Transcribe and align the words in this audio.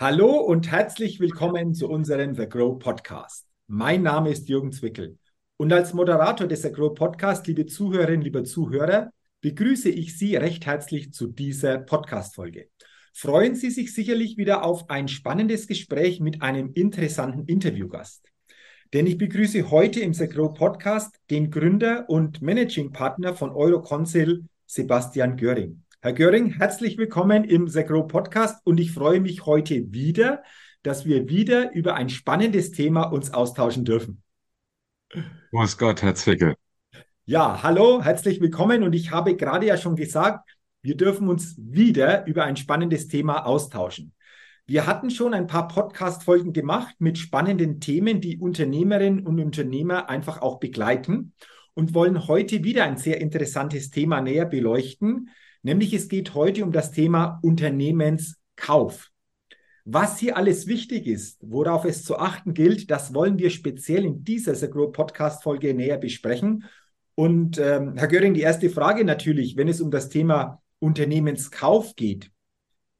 Hallo 0.00 0.38
und 0.40 0.70
herzlich 0.70 1.20
willkommen 1.20 1.74
zu 1.74 1.86
unserem 1.86 2.34
The 2.34 2.48
Grow 2.48 2.78
Podcast. 2.78 3.44
Mein 3.66 4.02
Name 4.02 4.30
ist 4.30 4.48
Jürgen 4.48 4.72
Zwickel 4.72 5.18
und 5.58 5.70
als 5.74 5.92
Moderator 5.92 6.46
des 6.46 6.62
The 6.62 6.72
Grow 6.72 6.94
Podcast, 6.94 7.46
liebe 7.46 7.66
Zuhörerinnen, 7.66 8.22
liebe 8.22 8.42
Zuhörer, 8.44 9.10
begrüße 9.42 9.90
ich 9.90 10.16
Sie 10.16 10.36
recht 10.36 10.64
herzlich 10.64 11.12
zu 11.12 11.26
dieser 11.26 11.76
Podcast-Folge. 11.80 12.70
Freuen 13.12 13.54
Sie 13.56 13.68
sich 13.68 13.94
sicherlich 13.94 14.38
wieder 14.38 14.64
auf 14.64 14.88
ein 14.88 15.06
spannendes 15.06 15.66
Gespräch 15.66 16.18
mit 16.18 16.40
einem 16.40 16.72
interessanten 16.72 17.44
Interviewgast. 17.44 18.24
Denn 18.94 19.06
ich 19.06 19.18
begrüße 19.18 19.70
heute 19.70 20.00
im 20.00 20.14
The 20.14 20.28
Grow 20.28 20.54
Podcast 20.54 21.14
den 21.28 21.50
Gründer 21.50 22.08
und 22.08 22.40
Managing 22.40 22.90
Partner 22.90 23.34
von 23.34 23.50
Euroconsil, 23.50 24.46
Sebastian 24.64 25.36
Göring. 25.36 25.82
Herr 26.02 26.14
Göring, 26.14 26.54
herzlich 26.54 26.96
willkommen 26.96 27.44
im 27.44 27.68
Segro 27.68 28.06
Podcast 28.06 28.64
und 28.64 28.80
ich 28.80 28.92
freue 28.92 29.20
mich 29.20 29.44
heute 29.44 29.92
wieder, 29.92 30.42
dass 30.82 31.04
wir 31.04 31.28
wieder 31.28 31.72
über 31.74 31.94
ein 31.94 32.08
spannendes 32.08 32.70
Thema 32.70 33.02
uns 33.02 33.34
austauschen 33.34 33.84
dürfen. 33.84 34.22
Grüß 35.50 35.76
Gott, 35.76 36.00
Herr 36.00 36.14
Zwickel. 36.14 36.54
Ja, 37.26 37.62
hallo, 37.62 38.02
herzlich 38.02 38.40
willkommen 38.40 38.82
und 38.82 38.94
ich 38.94 39.10
habe 39.10 39.36
gerade 39.36 39.66
ja 39.66 39.76
schon 39.76 39.94
gesagt, 39.94 40.48
wir 40.80 40.96
dürfen 40.96 41.28
uns 41.28 41.56
wieder 41.58 42.26
über 42.26 42.44
ein 42.44 42.56
spannendes 42.56 43.08
Thema 43.08 43.44
austauschen. 43.44 44.14
Wir 44.64 44.86
hatten 44.86 45.10
schon 45.10 45.34
ein 45.34 45.48
paar 45.48 45.68
Podcast-Folgen 45.68 46.54
gemacht 46.54 46.94
mit 46.98 47.18
spannenden 47.18 47.78
Themen, 47.78 48.22
die 48.22 48.38
Unternehmerinnen 48.38 49.26
und 49.26 49.38
Unternehmer 49.38 50.08
einfach 50.08 50.40
auch 50.40 50.60
begleiten 50.60 51.34
und 51.74 51.92
wollen 51.92 52.26
heute 52.26 52.64
wieder 52.64 52.84
ein 52.84 52.96
sehr 52.96 53.20
interessantes 53.20 53.90
Thema 53.90 54.22
näher 54.22 54.46
beleuchten, 54.46 55.28
Nämlich 55.62 55.92
es 55.92 56.08
geht 56.08 56.34
heute 56.34 56.64
um 56.64 56.72
das 56.72 56.90
Thema 56.90 57.38
Unternehmenskauf. 57.42 59.10
Was 59.84 60.18
hier 60.18 60.36
alles 60.36 60.66
wichtig 60.66 61.06
ist, 61.06 61.38
worauf 61.42 61.84
es 61.84 62.04
zu 62.04 62.18
achten 62.18 62.54
gilt, 62.54 62.90
das 62.90 63.14
wollen 63.14 63.38
wir 63.38 63.50
speziell 63.50 64.04
in 64.04 64.24
dieser 64.24 64.54
The 64.54 64.68
Grow 64.68 64.92
Podcast 64.92 65.42
Folge 65.42 65.74
näher 65.74 65.98
besprechen. 65.98 66.64
Und 67.14 67.58
ähm, 67.58 67.96
Herr 67.96 68.08
Göring, 68.08 68.34
die 68.34 68.40
erste 68.40 68.70
Frage 68.70 69.04
natürlich, 69.04 69.56
wenn 69.56 69.68
es 69.68 69.80
um 69.80 69.90
das 69.90 70.08
Thema 70.08 70.62
Unternehmenskauf 70.78 71.96
geht. 71.96 72.30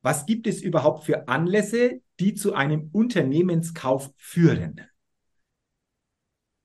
Was 0.02 0.26
gibt 0.26 0.46
es 0.46 0.62
überhaupt 0.62 1.04
für 1.04 1.28
Anlässe, 1.28 2.00
die 2.18 2.34
zu 2.34 2.54
einem 2.54 2.88
Unternehmenskauf 2.92 4.10
führen? 4.16 4.80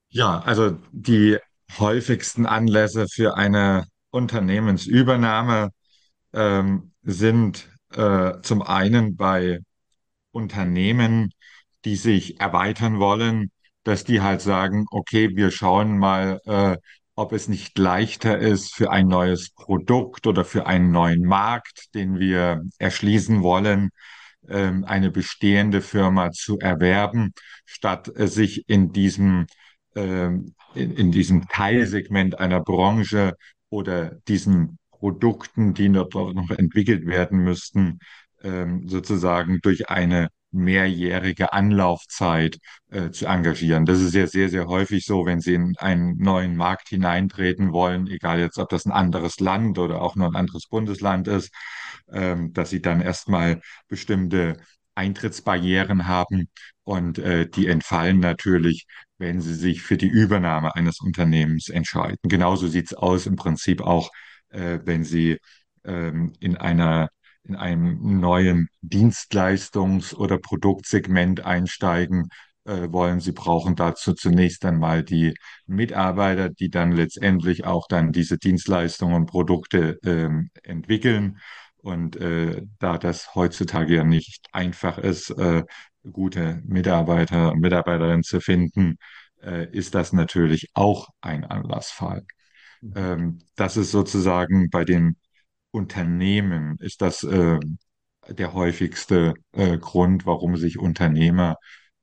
Ja, 0.09 0.39
also 0.39 0.77
die 0.91 1.37
häufigsten 1.77 2.45
Anlässe 2.45 3.07
für 3.07 3.35
eine 3.35 3.85
Unternehmensübernahme 4.11 5.71
ähm, 6.35 6.91
sind 7.03 7.69
äh, 7.93 8.41
zum 8.41 8.61
einen 8.61 9.15
bei 9.15 9.59
Unternehmen, 10.31 11.31
die 11.85 11.95
sich 11.95 12.39
erweitern 12.39 12.99
wollen, 12.99 13.51
dass 13.83 14.03
die 14.03 14.21
halt 14.21 14.41
sagen, 14.41 14.85
okay, 14.91 15.35
wir 15.35 15.51
schauen 15.51 15.97
mal, 15.97 16.41
äh, 16.45 16.77
ob 17.15 17.31
es 17.31 17.47
nicht 17.47 17.77
leichter 17.77 18.37
ist 18.37 18.75
für 18.75 18.91
ein 18.91 19.07
neues 19.07 19.51
Produkt 19.51 20.27
oder 20.27 20.43
für 20.43 20.67
einen 20.67 20.91
neuen 20.91 21.23
Markt, 21.23 21.93
den 21.95 22.19
wir 22.19 22.63
erschließen 22.77 23.41
wollen, 23.41 23.91
ähm, 24.49 24.83
eine 24.85 25.11
bestehende 25.11 25.81
Firma 25.81 26.31
zu 26.31 26.59
erwerben, 26.59 27.33
statt 27.65 28.11
äh, 28.15 28.27
sich 28.27 28.67
in 28.67 28.91
diesem, 28.91 29.47
ähm, 29.95 30.55
in, 30.73 30.91
in 30.95 31.11
diesem 31.11 31.47
Teilsegment 31.47 32.39
einer 32.39 32.61
Branche 32.61 33.35
oder 33.69 34.15
diesen 34.27 34.77
Produkten, 35.05 35.75
die 35.75 35.91
dort 35.91 36.15
noch 36.15 36.49
entwickelt 36.49 37.05
werden 37.05 37.43
müssten, 37.43 37.99
ähm, 38.41 38.87
sozusagen 38.87 39.59
durch 39.61 39.87
eine 39.87 40.29
mehrjährige 40.49 41.53
Anlaufzeit 41.53 42.57
äh, 42.89 43.11
zu 43.11 43.27
engagieren. 43.27 43.85
Das 43.85 44.01
ist 44.01 44.15
ja 44.15 44.25
sehr, 44.25 44.49
sehr 44.49 44.65
häufig 44.65 45.05
so, 45.05 45.27
wenn 45.27 45.41
Sie 45.41 45.53
in 45.53 45.75
einen 45.77 46.17
neuen 46.17 46.55
Markt 46.55 46.89
hineintreten 46.89 47.71
wollen, 47.71 48.07
egal 48.07 48.39
jetzt, 48.39 48.57
ob 48.57 48.69
das 48.69 48.87
ein 48.87 48.91
anderes 48.91 49.39
Land 49.39 49.77
oder 49.77 50.01
auch 50.01 50.15
nur 50.15 50.27
ein 50.27 50.35
anderes 50.35 50.67
Bundesland 50.67 51.27
ist, 51.27 51.53
ähm, 52.11 52.51
dass 52.53 52.71
Sie 52.71 52.81
dann 52.81 52.99
erstmal 52.99 53.61
bestimmte 53.87 54.57
Eintrittsbarrieren 54.95 56.07
haben 56.07 56.49
und 56.83 57.19
äh, 57.19 57.47
die 57.47 57.67
entfallen 57.67 58.19
natürlich, 58.19 58.87
wenn 59.19 59.39
Sie 59.39 59.53
sich 59.53 59.83
für 59.83 59.97
die 59.97 60.07
Übernahme 60.07 60.73
eines 60.75 60.99
Unternehmens 60.99 61.69
entscheiden. 61.69 62.17
Genauso 62.23 62.67
sieht 62.67 62.87
es 62.87 62.93
aus 62.95 63.27
im 63.27 63.35
Prinzip 63.35 63.81
auch, 63.81 64.09
äh, 64.55 64.79
wenn 64.85 65.03
Sie 65.03 65.37
ähm, 65.83 66.33
in 66.39 66.57
einer 66.57 67.09
in 67.43 67.55
einem 67.55 68.19
neuen 68.19 68.69
Dienstleistungs- 68.81 70.15
oder 70.15 70.39
Produktsegment 70.39 71.45
einsteigen 71.45 72.29
äh, 72.65 72.91
wollen. 72.91 73.19
Sie 73.19 73.31
brauchen 73.31 73.75
dazu 73.75 74.13
zunächst 74.13 74.65
einmal 74.65 75.03
die 75.03 75.35
Mitarbeiter, 75.67 76.49
die 76.49 76.69
dann 76.69 76.91
letztendlich 76.91 77.65
auch 77.65 77.87
dann 77.87 78.11
diese 78.11 78.37
Dienstleistungen 78.37 79.15
und 79.15 79.25
Produkte 79.27 79.99
ähm, 80.03 80.49
entwickeln. 80.63 81.37
Und 81.77 82.15
äh, 82.15 82.63
da 82.79 82.97
das 82.97 83.35
heutzutage 83.35 83.95
ja 83.95 84.03
nicht 84.03 84.47
einfach 84.51 84.97
ist, 84.97 85.29
äh, 85.31 85.63
gute 86.11 86.61
Mitarbeiter 86.65 87.51
und 87.51 87.59
Mitarbeiterinnen 87.59 88.23
zu 88.23 88.39
finden, 88.41 88.97
äh, 89.43 89.69
ist 89.71 89.93
das 89.93 90.13
natürlich 90.13 90.69
auch 90.73 91.09
ein 91.21 91.45
Anlassfall. 91.45 92.25
Mhm. 92.85 92.93
Ähm, 92.95 93.39
das 93.55 93.77
ist 93.77 93.91
sozusagen 93.91 94.69
bei 94.69 94.85
den 94.85 95.17
Unternehmen 95.71 96.77
ist 96.79 97.01
das 97.01 97.23
äh, 97.23 97.59
der 98.29 98.53
häufigste 98.53 99.33
äh, 99.53 99.77
Grund, 99.77 100.25
warum 100.25 100.57
sich 100.57 100.79
Unternehmer 100.79 101.57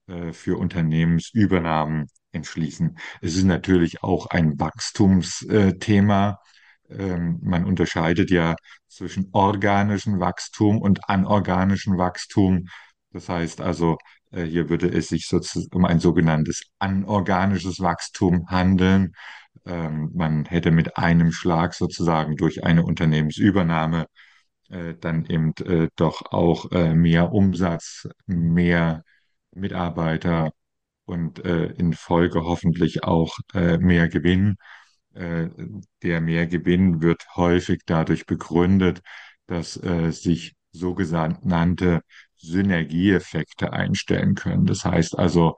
äh, 0.09 0.33
für 0.33 0.59
Unternehmensübernahmen 0.59 2.07
entschließen. 2.33 2.99
Es 3.23 3.37
ist 3.37 3.45
natürlich 3.45 4.03
auch 4.03 4.27
ein 4.29 4.59
Wachstumsthema. 4.61 6.39
Ähm, 6.91 7.39
man 7.43 7.65
unterscheidet 7.65 8.31
ja 8.31 8.57
zwischen 8.89 9.29
organischem 9.33 10.21
Wachstum 10.21 10.81
und 10.81 11.09
anorganischem 11.09 11.99
Wachstum. 11.99 12.67
Das 13.13 13.29
heißt 13.29 13.61
also, 13.61 13.99
äh, 14.31 14.45
hier 14.45 14.69
würde 14.69 14.89
es 14.89 15.09
sich 15.09 15.27
sozusagen 15.29 15.75
um 15.77 15.85
ein 15.85 16.01
sogenanntes 16.01 16.63
anorganisches 16.79 17.81
Wachstum 17.81 18.47
handeln. 18.49 19.13
Ähm, 19.67 20.11
man 20.15 20.45
hätte 20.47 20.71
mit 20.71 20.97
einem 20.97 21.33
Schlag 21.33 21.75
sozusagen 21.75 22.37
durch 22.37 22.65
eine 22.65 22.85
Unternehmensübernahme 22.85 24.07
äh, 24.71 24.95
dann 25.01 25.27
eben 25.27 25.53
äh, 25.65 25.89
doch 25.97 26.33
auch 26.33 26.71
äh, 26.73 26.95
mehr 26.95 27.33
Umsatz, 27.33 28.09
mehr 28.27 29.05
Mitarbeiter 29.55 30.51
und 31.05 31.45
äh, 31.45 31.67
in 31.67 31.93
Folge 31.93 32.45
hoffentlich 32.45 33.05
auch 33.05 33.37
äh, 33.55 33.79
mehr 33.79 34.09
Gewinn. 34.09 34.57
Äh, 35.15 35.49
der 36.03 36.21
Mehrgewinn 36.21 37.03
wird 37.03 37.27
häufig 37.37 37.83
dadurch 37.87 38.27
begründet, 38.27 39.03
dass 39.47 39.75
sich 39.75 40.55
sogenannte 40.71 42.01
Synergieeffekte 42.37 43.73
einstellen 43.73 44.35
können. 44.35 44.65
Das 44.65 44.85
heißt 44.85 45.19
also 45.19 45.57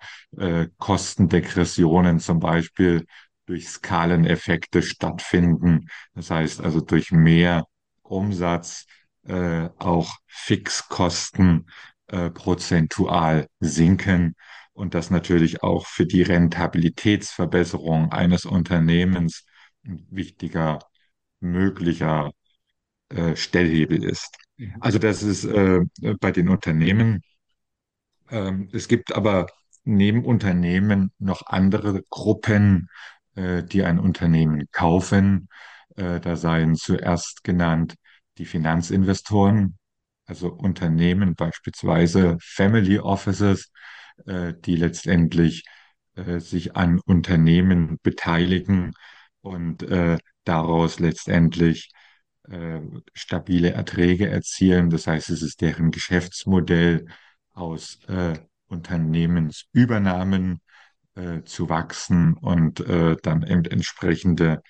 Kostendegressionen 0.78 2.18
zum 2.18 2.40
Beispiel 2.40 3.06
durch 3.46 3.68
Skaleneffekte 3.68 4.82
stattfinden. 4.82 5.88
Das 6.14 6.30
heißt 6.30 6.60
also 6.60 6.80
durch 6.80 7.12
mehr 7.12 7.64
Umsatz 8.02 8.86
äh, 9.26 9.68
auch 9.78 10.12
Fixkosten 10.26 11.66
äh, 12.08 12.30
prozentual 12.30 13.48
sinken 13.60 14.34
und 14.72 14.94
das 14.94 15.10
natürlich 15.10 15.62
auch 15.62 15.86
für 15.86 16.06
die 16.06 16.22
Rentabilitätsverbesserung 16.22 18.12
eines 18.12 18.44
Unternehmens 18.44 19.44
ein 19.84 20.06
wichtiger 20.10 20.80
möglicher 21.40 22.32
äh, 23.10 23.36
Stellhebel 23.36 24.02
ist. 24.04 24.36
Also 24.80 24.98
das 24.98 25.22
ist 25.22 25.44
äh, 25.44 25.80
bei 26.20 26.32
den 26.32 26.48
Unternehmen. 26.48 27.22
Ähm, 28.30 28.68
es 28.72 28.88
gibt 28.88 29.14
aber 29.14 29.46
neben 29.84 30.24
Unternehmen 30.24 31.12
noch 31.18 31.46
andere 31.46 32.02
Gruppen, 32.10 32.88
die 33.36 33.82
ein 33.84 33.98
Unternehmen 33.98 34.68
kaufen. 34.70 35.48
Äh, 35.96 36.20
da 36.20 36.36
seien 36.36 36.74
zuerst 36.76 37.44
genannt 37.44 37.94
die 38.38 38.46
Finanzinvestoren, 38.46 39.78
also 40.26 40.48
Unternehmen, 40.52 41.34
beispielsweise 41.34 42.36
Family 42.40 42.98
Offices, 42.98 43.70
äh, 44.26 44.54
die 44.64 44.76
letztendlich 44.76 45.64
äh, 46.16 46.40
sich 46.40 46.76
an 46.76 47.00
Unternehmen 47.04 47.98
beteiligen 48.02 48.92
und 49.40 49.82
äh, 49.84 50.18
daraus 50.44 50.98
letztendlich 50.98 51.90
äh, 52.48 52.80
stabile 53.14 53.72
Erträge 53.72 54.28
erzielen. 54.28 54.90
Das 54.90 55.06
heißt, 55.06 55.30
es 55.30 55.42
ist 55.42 55.60
deren 55.60 55.90
Geschäftsmodell 55.90 57.06
aus 57.52 57.98
äh, 58.08 58.34
Unternehmensübernahmen 58.66 60.60
äh, 61.14 61.42
zu 61.44 61.68
wachsen 61.68 62.34
und 62.34 62.80
äh, 62.80 63.16
dann 63.22 63.42
eben 63.42 63.64
entsprechende 63.64 64.62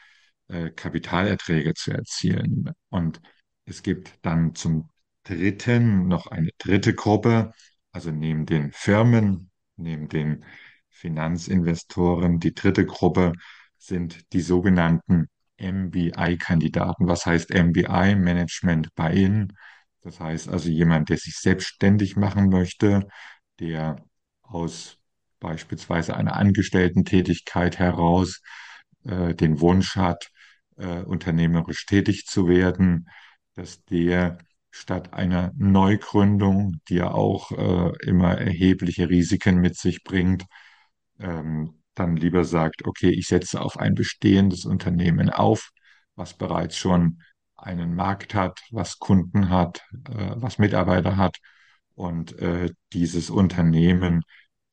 äh, 0.48 0.70
Kapitalerträge 0.70 1.74
zu 1.74 1.92
erzielen. 1.92 2.70
Und 2.90 3.20
es 3.66 3.82
gibt 3.82 4.18
dann 4.22 4.54
zum 4.54 4.90
dritten 5.24 6.08
noch 6.08 6.26
eine 6.28 6.50
dritte 6.58 6.94
Gruppe 6.94 7.52
Also 7.92 8.10
neben 8.10 8.46
den 8.46 8.72
Firmen, 8.72 9.50
neben 9.76 10.08
den 10.08 10.44
Finanzinvestoren, 10.90 12.40
die 12.40 12.54
dritte 12.54 12.86
Gruppe 12.86 13.32
sind 13.78 14.32
die 14.32 14.40
sogenannten 14.40 15.28
MBI-Kandidaten. 15.58 17.06
Was 17.06 17.26
heißt 17.26 17.50
MBI? 17.52 18.16
Management 18.16 18.94
Buy-in. 18.94 19.52
Das 20.02 20.20
heißt 20.20 20.48
also 20.48 20.68
jemand, 20.70 21.08
der 21.08 21.18
sich 21.18 21.36
selbstständig 21.38 22.16
machen 22.16 22.48
möchte, 22.50 23.06
der 23.60 23.96
aus 24.42 24.98
beispielsweise 25.44 26.16
einer 26.16 26.36
Angestellten-Tätigkeit 26.36 27.78
heraus 27.78 28.40
äh, 29.04 29.34
den 29.34 29.60
Wunsch 29.60 29.94
hat, 29.94 30.30
äh, 30.78 31.02
unternehmerisch 31.02 31.84
tätig 31.84 32.24
zu 32.26 32.48
werden, 32.48 33.08
dass 33.54 33.84
der 33.84 34.38
statt 34.70 35.12
einer 35.12 35.52
Neugründung, 35.56 36.80
die 36.88 36.96
ja 36.96 37.10
auch 37.10 37.52
äh, 37.52 37.92
immer 38.06 38.38
erhebliche 38.38 39.10
Risiken 39.10 39.60
mit 39.60 39.76
sich 39.76 40.02
bringt, 40.02 40.46
ähm, 41.20 41.82
dann 41.94 42.16
lieber 42.16 42.44
sagt, 42.44 42.86
okay, 42.86 43.10
ich 43.10 43.28
setze 43.28 43.60
auf 43.60 43.78
ein 43.78 43.94
bestehendes 43.94 44.64
Unternehmen 44.64 45.28
auf, 45.28 45.70
was 46.16 46.32
bereits 46.34 46.76
schon 46.78 47.22
einen 47.54 47.94
Markt 47.94 48.34
hat, 48.34 48.60
was 48.70 48.98
Kunden 48.98 49.50
hat, 49.50 49.82
äh, 50.08 50.32
was 50.36 50.58
Mitarbeiter 50.58 51.18
hat. 51.18 51.36
Und 51.94 52.36
äh, 52.40 52.70
dieses 52.94 53.28
Unternehmen 53.28 54.22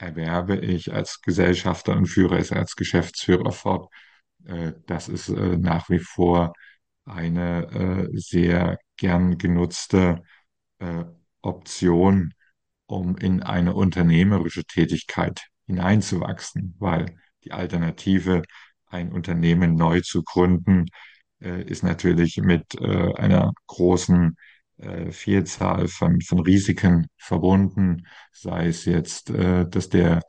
erwerbe 0.01 0.57
ich 0.57 0.93
als 0.93 1.21
Gesellschafter 1.21 1.95
und 1.95 2.07
führe 2.07 2.37
es 2.37 2.51
als 2.51 2.75
Geschäftsführer 2.75 3.51
fort. 3.51 3.91
Äh, 4.45 4.73
das 4.87 5.09
ist 5.09 5.29
äh, 5.29 5.57
nach 5.57 5.89
wie 5.89 5.99
vor 5.99 6.53
eine 7.05 8.09
äh, 8.11 8.17
sehr 8.17 8.79
gern 8.97 9.37
genutzte 9.37 10.23
Option, 11.43 12.33
um 12.87 13.15
in 13.17 13.43
eine 13.43 13.75
unternehmerische 13.75 14.63
Tätigkeit 14.63 15.43
hineinzuwachsen, 15.67 16.75
weil 16.79 17.15
die 17.43 17.51
Alternative, 17.51 18.41
ein 18.87 19.11
Unternehmen 19.11 19.75
neu 19.75 20.01
zu 20.01 20.23
gründen, 20.23 20.87
ist 21.39 21.83
natürlich 21.83 22.37
mit 22.37 22.81
einer 22.81 23.53
großen 23.67 24.35
äh, 24.81 25.11
Vielzahl 25.11 25.87
von, 25.87 26.21
von 26.21 26.39
Risiken 26.39 27.07
verbunden, 27.17 28.07
sei 28.31 28.67
es 28.67 28.85
jetzt, 28.85 29.29
äh, 29.29 29.67
dass 29.69 29.89
der 29.89 30.21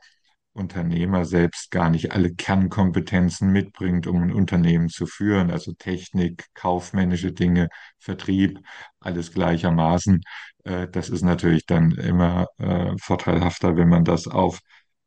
Unternehmer 0.53 1.25
selbst 1.25 1.71
gar 1.71 1.89
nicht 1.89 2.11
alle 2.11 2.33
Kernkompetenzen 2.33 3.51
mitbringt, 3.51 4.05
um 4.07 4.21
ein 4.21 4.31
Unternehmen 4.31 4.89
zu 4.89 5.07
führen, 5.07 5.49
also 5.49 5.73
Technik, 5.73 6.45
kaufmännische 6.53 7.31
Dinge, 7.31 7.69
Vertrieb, 7.97 8.59
alles 8.99 9.31
gleichermaßen. 9.33 10.21
Äh, 10.63 10.87
das 10.89 11.09
ist 11.09 11.23
natürlich 11.23 11.65
dann 11.65 11.91
immer 11.91 12.47
äh, 12.57 12.93
vorteilhafter, 12.99 13.75
wenn 13.77 13.89
man 13.89 14.05
das 14.05 14.27
auf 14.27 14.59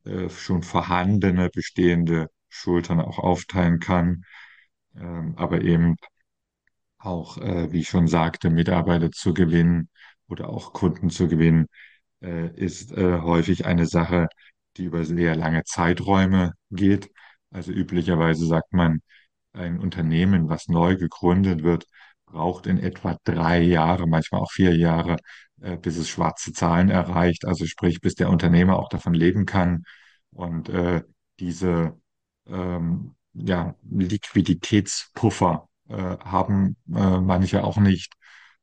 äh, 0.05 0.29
schon 0.29 0.63
vorhandene, 0.63 1.51
bestehende 1.51 2.29
Schultern 2.49 3.01
auch 3.01 3.19
aufteilen 3.19 3.79
kann. 3.81 4.23
Ähm, 4.97 5.35
aber 5.37 5.63
eben 5.63 5.97
auch, 6.99 7.39
äh, 7.39 7.73
wie 7.73 7.81
ich 7.81 7.89
schon 7.89 8.09
sagte, 8.09 8.51
Mitarbeiter 8.51 9.11
zu 9.11 9.35
gewinnen 9.35 9.89
oder 10.29 10.49
auch 10.49 10.73
Kunden 10.73 11.11
zu 11.11 11.29
gewinnen, 11.29 11.67
äh, 12.23 12.49
ist 12.57 12.93
äh, 12.93 13.21
häufig 13.21 13.67
eine 13.67 13.87
Sache, 13.87 14.29
die 14.77 14.85
über 14.85 15.05
sehr 15.05 15.37
lange 15.37 15.65
Zeiträume 15.65 16.53
geht. 16.71 17.11
Also 17.51 17.73
üblicherweise 17.73 18.47
sagt 18.47 18.73
man, 18.73 19.01
ein 19.53 19.79
Unternehmen, 19.81 20.49
was 20.49 20.69
neu 20.69 20.97
gegründet 20.97 21.63
wird, 21.63 21.87
braucht 22.27 22.67
in 22.67 22.79
etwa 22.79 23.17
drei 23.25 23.61
Jahre, 23.61 24.07
manchmal 24.07 24.43
auch 24.43 24.51
vier 24.53 24.77
Jahre, 24.77 25.17
äh, 25.61 25.77
bis 25.79 25.97
es 25.97 26.09
schwarze 26.09 26.53
Zahlen 26.53 26.91
erreicht. 26.91 27.47
Also 27.47 27.67
sprich, 27.67 28.01
bis 28.01 28.15
der 28.15 28.31
Unternehmer 28.31 28.79
auch 28.79 28.89
davon 28.89 29.15
leben 29.15 29.47
kann. 29.47 29.85
Und 30.33 30.69
äh, 30.69 31.03
diese 31.41 31.99
ähm, 32.47 33.15
ja, 33.35 33.75
Liquiditätspuffer 33.89 35.66
haben 35.89 36.77
äh, 36.95 37.21
manche 37.21 37.65
auch 37.65 37.79
nicht. 37.79 38.15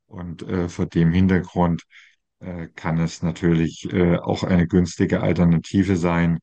Und 0.05 0.43
äh, 0.43 0.69
vor 0.69 0.85
dem 0.85 1.11
Hintergrund 1.11 1.83
äh, 2.39 2.67
kann 2.75 2.99
es 2.99 3.23
natürlich 3.23 3.91
äh, 3.91 4.17
auch 4.17 4.43
eine 4.43 4.67
günstige 4.67 5.21
Alternative 5.21 5.95
sein, 5.95 6.39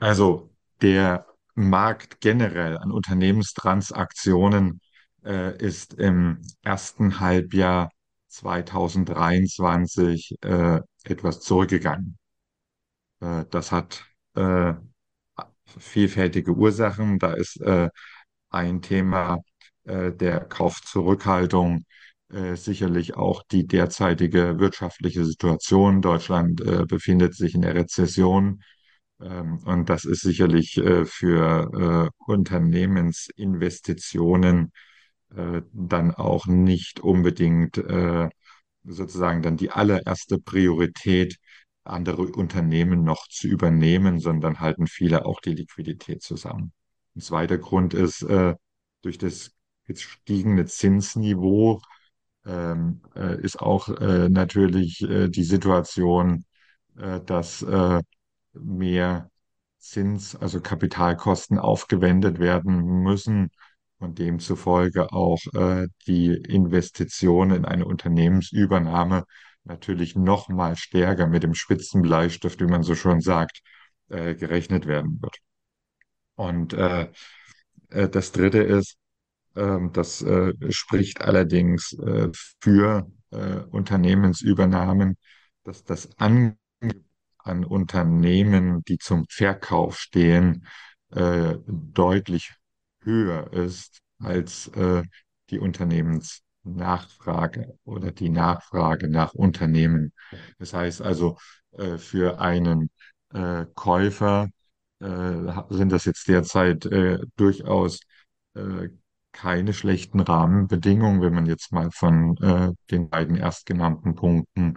also 0.00 0.50
der 0.82 1.24
Markt 1.54 2.20
generell 2.20 2.76
an 2.76 2.90
Unternehmenstransaktionen 2.90 4.82
äh, 5.24 5.56
ist 5.56 5.94
im 5.94 6.42
ersten 6.60 7.20
Halbjahr 7.20 7.90
2023 8.28 10.36
äh, 10.42 10.80
etwas 11.04 11.40
zurückgegangen. 11.40 12.18
Äh, 13.20 13.46
das 13.48 13.72
hat 13.72 14.04
äh, 14.34 14.74
vielfältige 15.78 16.52
Ursachen. 16.52 17.18
Da 17.18 17.32
ist 17.32 17.58
äh, 17.62 17.88
ein 18.54 18.82
Thema 18.82 19.38
äh, 19.84 20.12
der 20.12 20.40
Kaufzurückhaltung, 20.40 21.84
äh, 22.30 22.56
sicherlich 22.56 23.16
auch 23.16 23.42
die 23.50 23.66
derzeitige 23.66 24.58
wirtschaftliche 24.58 25.24
Situation. 25.24 26.02
Deutschland 26.02 26.60
äh, 26.60 26.84
befindet 26.86 27.34
sich 27.34 27.54
in 27.54 27.62
der 27.62 27.74
Rezession. 27.74 28.62
Ähm, 29.20 29.58
und 29.64 29.88
das 29.90 30.04
ist 30.04 30.20
sicherlich 30.22 30.76
äh, 30.78 31.04
für 31.06 31.70
äh, 31.74 32.08
Unternehmensinvestitionen 32.30 34.72
äh, 35.34 35.62
dann 35.72 36.14
auch 36.14 36.46
nicht 36.46 37.00
unbedingt 37.00 37.82
sozusagen 38.86 39.40
dann 39.42 39.56
die 39.56 39.70
allererste 39.70 40.38
Priorität, 40.38 41.38
andere 41.84 42.24
Unternehmen 42.24 43.02
noch 43.02 43.26
zu 43.28 43.48
übernehmen, 43.48 44.20
sondern 44.20 44.60
halten 44.60 44.86
viele 44.86 45.24
auch 45.24 45.40
die 45.40 45.54
Liquidität 45.54 46.22
zusammen. 46.22 46.73
Ein 47.16 47.20
zweiter 47.20 47.58
Grund 47.58 47.94
ist, 47.94 48.22
äh, 48.22 48.54
durch 49.02 49.18
das 49.18 49.52
gestiegene 49.86 50.66
Zinsniveau 50.66 51.80
ähm, 52.46 53.02
äh, 53.16 53.40
ist 53.40 53.60
auch 53.60 53.88
äh, 53.88 54.28
natürlich 54.28 55.02
äh, 55.02 55.28
die 55.28 55.44
Situation, 55.44 56.44
äh, 56.96 57.20
dass 57.20 57.62
äh, 57.62 58.02
mehr 58.54 59.30
Zins, 59.78 60.34
also 60.36 60.60
Kapitalkosten 60.60 61.58
aufgewendet 61.58 62.38
werden 62.38 63.02
müssen 63.02 63.50
und 63.98 64.18
demzufolge 64.18 65.12
auch 65.12 65.40
äh, 65.54 65.88
die 66.06 66.28
Investition 66.28 67.50
in 67.50 67.64
eine 67.64 67.84
Unternehmensübernahme 67.86 69.24
natürlich 69.64 70.16
noch 70.16 70.48
mal 70.48 70.76
stärker 70.76 71.26
mit 71.26 71.42
dem 71.42 71.54
Spitzenbleistift, 71.54 72.60
wie 72.60 72.66
man 72.66 72.82
so 72.82 72.94
schon 72.94 73.20
sagt, 73.20 73.60
gerechnet 74.08 74.86
werden 74.86 75.18
wird. 75.22 75.38
Und 76.36 76.72
äh, 76.72 77.10
äh, 77.90 78.08
das 78.08 78.32
Dritte 78.32 78.58
ist, 78.58 78.96
ähm, 79.56 79.92
das 79.92 80.22
äh, 80.22 80.52
spricht 80.70 81.20
allerdings 81.20 81.92
äh, 81.94 82.28
für 82.60 83.10
äh, 83.30 83.60
Unternehmensübernahmen, 83.70 85.16
dass 85.64 85.84
das 85.84 86.08
Angebot 86.18 86.58
an 87.38 87.64
Unternehmen, 87.64 88.82
die 88.84 88.98
zum 88.98 89.26
Verkauf 89.28 89.98
stehen, 89.98 90.66
äh, 91.10 91.56
deutlich 91.66 92.54
höher 93.02 93.52
ist 93.52 94.00
als 94.18 94.68
äh, 94.68 95.02
die 95.50 95.58
Unternehmenszinszahl. 95.58 96.44
Nachfrage 96.64 97.78
oder 97.84 98.10
die 98.10 98.30
Nachfrage 98.30 99.08
nach 99.08 99.34
Unternehmen. 99.34 100.12
Das 100.58 100.72
heißt 100.74 101.02
also, 101.02 101.38
äh, 101.72 101.98
für 101.98 102.40
einen 102.40 102.90
äh, 103.32 103.66
Käufer 103.74 104.44
äh, 104.44 104.48
sind 105.70 105.92
das 105.92 106.04
jetzt 106.04 106.28
derzeit 106.28 106.86
äh, 106.86 107.18
durchaus 107.36 108.00
äh, 108.54 108.88
keine 109.32 109.74
schlechten 109.74 110.20
Rahmenbedingungen, 110.20 111.20
wenn 111.20 111.34
man 111.34 111.46
jetzt 111.46 111.72
mal 111.72 111.90
von 111.90 112.36
äh, 112.38 112.72
den 112.90 113.10
beiden 113.10 113.36
erstgenannten 113.36 114.14
Punkten 114.14 114.76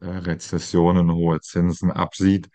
äh, 0.00 0.06
Rezession 0.08 0.96
und 0.96 1.12
hohe 1.12 1.40
Zinsen 1.40 1.90
absieht, 1.90 2.48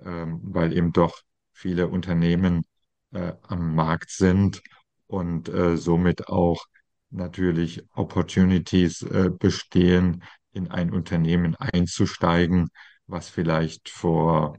ähm, 0.00 0.40
weil 0.42 0.72
eben 0.72 0.92
doch 0.92 1.20
viele 1.52 1.88
Unternehmen 1.88 2.64
äh, 3.12 3.32
am 3.42 3.74
Markt 3.74 4.10
sind 4.10 4.62
und 5.06 5.48
äh, 5.48 5.76
somit 5.76 6.28
auch 6.28 6.64
natürlich 7.10 7.82
Opportunities 7.92 9.02
äh, 9.02 9.30
bestehen, 9.30 10.22
in 10.52 10.70
ein 10.70 10.92
Unternehmen 10.92 11.56
einzusteigen, 11.56 12.68
was 13.06 13.28
vielleicht 13.28 13.88
vor 13.88 14.56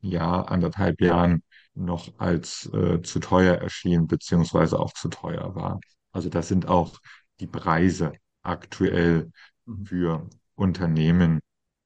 Jahr, 0.00 0.50
anderthalb 0.50 1.00
Jahren 1.00 1.42
noch 1.74 2.18
als 2.18 2.66
äh, 2.72 3.02
zu 3.02 3.20
teuer 3.20 3.56
erschien, 3.56 4.06
beziehungsweise 4.06 4.78
auch 4.78 4.92
zu 4.92 5.08
teuer 5.08 5.54
war. 5.54 5.80
Also 6.12 6.28
das 6.28 6.48
sind 6.48 6.66
auch 6.68 6.98
die 7.40 7.46
Preise 7.46 8.12
aktuell 8.42 9.30
Mhm. 9.66 9.84
für 9.84 10.28
Unternehmen 10.54 11.40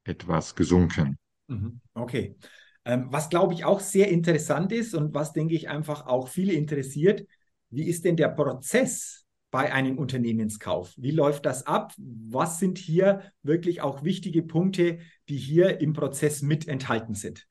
etwas 0.05 0.55
gesunken. 0.55 1.19
Mhm. 1.49 1.81
Okay. 1.95 2.37
Ähm, 2.85 3.09
was 3.11 3.29
glaube 3.29 3.55
ich 3.55 3.65
auch 3.65 3.81
sehr 3.81 4.09
interessant 4.09 4.73
ist 4.73 4.95
und 4.95 5.15
was 5.15 5.33
denke 5.33 5.55
ich 5.55 5.69
einfach 5.69 6.07
auch 6.07 6.29
viele 6.29 6.53
interessiert, 6.53 7.27
wie 7.71 7.85
ist 7.89 8.05
denn 8.05 8.17
der 8.17 8.29
Prozess 8.29 9.27
bei 9.51 9.73
einem 9.73 9.99
Unternehmenskauf? 9.99 10.95
Wie 10.97 11.11
läuft 11.11 11.45
das 11.45 11.67
ab? 11.67 11.93
Was 11.99 12.59
sind 12.59 12.79
hier 12.79 13.33
wirklich 13.43 13.81
auch 13.81 14.03
wichtige 14.05 14.43
Punkte, 14.43 15.01
die 15.29 15.37
hier 15.37 15.81
im 15.81 15.93
Prozess 15.93 16.41
mit 16.43 16.69
enthalten 16.69 17.15
sind? 17.15 17.47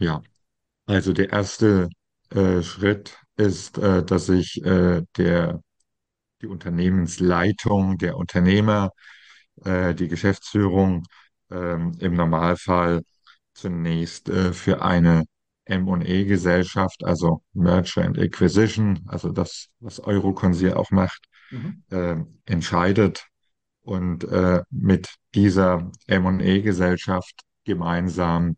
Ja, 0.00 0.22
also 0.86 1.12
der 1.12 1.30
erste 1.32 1.88
äh, 2.30 2.62
Schritt 2.62 3.18
ist, 3.36 3.78
äh, 3.78 4.04
dass 4.04 4.26
sich 4.26 4.64
äh, 4.64 5.02
der, 5.18 5.62
die 6.42 6.48
Unternehmensleitung, 6.48 7.98
der 7.98 8.16
Unternehmer, 8.16 8.90
äh, 9.64 9.94
die 9.94 10.08
Geschäftsführung 10.08 11.04
ähm, 11.50 11.92
im 12.00 12.14
Normalfall 12.14 13.02
zunächst 13.54 14.28
äh, 14.30 14.52
für 14.52 14.82
eine 14.82 15.24
M&E-Gesellschaft, 15.66 17.04
also 17.04 17.42
Merger 17.54 18.04
and 18.04 18.18
Acquisition, 18.18 19.04
also 19.08 19.30
das, 19.32 19.68
was 19.80 20.00
Euroconsil 20.00 20.74
auch 20.74 20.90
macht, 20.90 21.22
Mhm. 21.50 21.84
äh, 21.90 22.16
entscheidet 22.46 23.26
und 23.82 24.24
äh, 24.24 24.62
mit 24.70 25.08
dieser 25.34 25.90
M&E-Gesellschaft 26.06 27.42
gemeinsam 27.64 28.56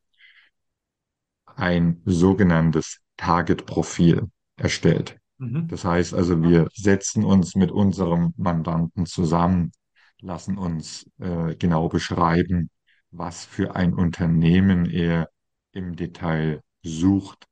ein 1.56 2.00
sogenanntes 2.04 2.98
Target-Profil 3.16 4.30
erstellt. 4.56 5.18
Mhm. 5.38 5.68
Das 5.68 5.84
heißt 5.84 6.14
also, 6.14 6.42
wir 6.42 6.68
setzen 6.74 7.24
uns 7.24 7.54
mit 7.54 7.70
unserem 7.70 8.34
Mandanten 8.36 9.06
zusammen, 9.06 9.72
lassen 10.20 10.56
uns 10.58 11.06
äh, 11.18 11.54
genau 11.56 11.88
beschreiben, 11.88 12.70
was 13.10 13.44
für 13.44 13.76
ein 13.76 13.94
Unternehmen 13.94 14.88
er 14.88 15.28
im 15.72 15.96
Detail 15.96 16.62
sucht, 16.82 17.46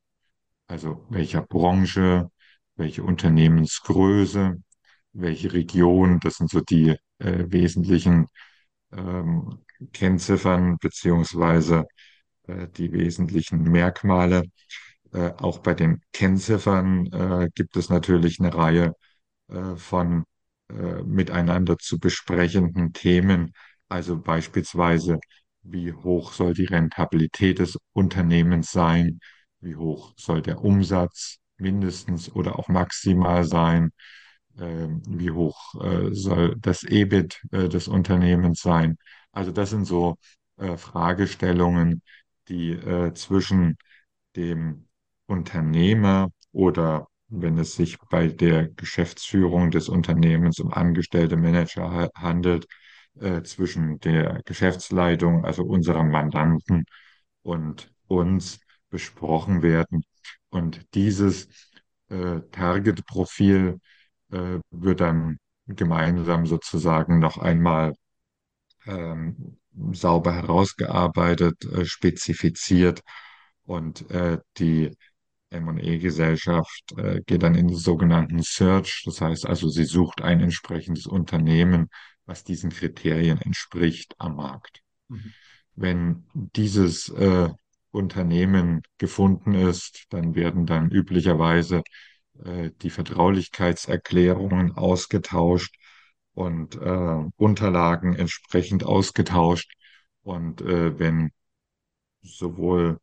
also 0.67 1.07
welcher 1.11 1.43
Branche, 1.43 2.31
welche 2.77 3.03
Unternehmensgröße, 3.03 4.57
welche 5.13 5.53
Region, 5.53 6.21
das 6.21 6.37
sind 6.37 6.51
so 6.51 6.61
die 6.61 6.97
äh, 7.19 7.45
wesentlichen 7.49 8.29
ähm, 8.93 9.59
Kennziffern 9.93 10.79
beziehungsweise 10.79 11.87
die 12.77 12.93
wesentlichen 12.93 13.63
Merkmale. 13.65 14.45
Äh, 15.13 15.33
auch 15.39 15.59
bei 15.59 15.75
den 15.75 16.03
Kennziffern 16.13 17.07
äh, 17.13 17.49
gibt 17.55 17.77
es 17.77 17.91
natürlich 17.91 18.41
eine 18.41 18.55
Reihe 18.55 18.95
äh, 19.49 19.77
von 19.77 20.25
äh, 20.71 21.03
miteinander 21.05 21.79
zu 21.79 21.99
besprechenden 21.99 22.93
Themen. 22.93 23.53
Also 23.89 24.19
beispielsweise, 24.21 25.19
wie 25.63 25.93
hoch 25.93 26.33
soll 26.33 26.55
die 26.55 26.67
Rentabilität 26.67 27.59
des 27.61 27.79
Unternehmens 27.93 28.71
sein? 28.73 29.21
Wie 29.61 29.77
hoch 29.77 30.15
soll 30.17 30.43
der 30.43 30.63
Umsatz 30.65 31.39
mindestens 31.59 32.31
oder 32.35 32.59
auch 32.59 32.69
maximal 32.69 33.45
sein? 33.45 33.93
Ähm, 34.59 35.03
wie 35.07 35.31
hoch 35.31 35.75
äh, 35.83 36.13
soll 36.13 36.57
das 36.59 36.83
EBIT 36.85 37.41
äh, 37.53 37.69
des 37.69 37.89
Unternehmens 37.89 38.61
sein? 38.63 38.97
Also 39.33 39.53
das 39.53 39.71
sind 39.71 39.85
so 39.87 40.17
äh, 40.57 40.77
Fragestellungen, 40.77 42.03
die 42.51 42.73
äh, 42.73 43.15
zwischen 43.15 43.79
dem 44.37 44.89
Unternehmer 45.27 46.31
oder 46.53 47.09
wenn 47.29 47.59
es 47.59 47.77
sich 47.77 47.99
bei 48.11 48.29
der 48.29 48.69
Geschäftsführung 48.71 49.71
des 49.71 49.89
Unternehmens 49.89 50.59
um 50.61 50.73
angestellte 50.73 51.37
Manager 51.37 51.91
ha 51.93 52.11
handelt, 52.17 52.67
äh, 53.21 53.43
zwischen 53.43 54.01
der 54.01 54.43
Geschäftsleitung, 54.45 55.45
also 55.45 55.63
unserem 55.65 56.11
Mandanten 56.11 56.85
und 57.43 57.93
uns 58.09 58.61
besprochen 58.91 59.63
werden. 59.63 60.05
Und 60.51 60.95
dieses 60.95 61.49
äh, 62.09 62.41
Target-Profil 62.51 63.79
äh, 64.33 64.59
wird 64.71 65.01
dann 65.01 65.39
gemeinsam 65.67 66.47
sozusagen 66.47 67.21
noch 67.21 67.39
einmal 67.39 67.95
ähm, 68.87 69.60
sauber 69.93 70.35
herausgearbeitet, 70.35 71.65
äh, 71.65 71.85
spezifiziert 71.85 73.03
und 73.65 74.11
äh, 74.11 74.39
die 74.59 74.91
M&E-Gesellschaft 75.51 76.93
äh, 76.97 77.21
geht 77.27 77.43
dann 77.43 77.55
in 77.55 77.69
den 77.69 77.77
sogenannten 77.77 78.43
Search. 78.43 79.03
Das 79.05 79.21
heißt 79.21 79.47
also, 79.47 79.69
sie 79.69 79.85
sucht 79.85 80.23
ein 80.23 80.41
entsprechendes 80.41 81.07
Unternehmen, 81.07 81.89
was 82.27 82.45
diesen 82.45 82.71
Kriterien 82.71 83.41
entspricht 83.41 84.15
am 84.19 84.37
Markt. 84.37 84.81
Mhm. 85.09 85.33
Wenn 85.75 86.25
dieses 86.35 87.09
äh, 87.09 87.49
Unternehmen 87.91 88.83
gefunden 88.99 89.55
ist, 89.55 90.07
dann 90.11 90.35
werden 90.35 90.67
dann 90.67 90.91
üblicherweise 90.91 91.83
äh, 92.45 92.71
die 92.83 92.91
Vertraulichkeitserklärungen 92.91 94.77
ausgetauscht 94.77 95.75
und 96.41 96.77
äh, 96.77 97.31
Unterlagen 97.37 98.15
entsprechend 98.15 98.83
ausgetauscht. 98.85 99.71
Und 100.23 100.63
äh, 100.63 100.99
wenn 100.99 101.33
sowohl 102.23 102.99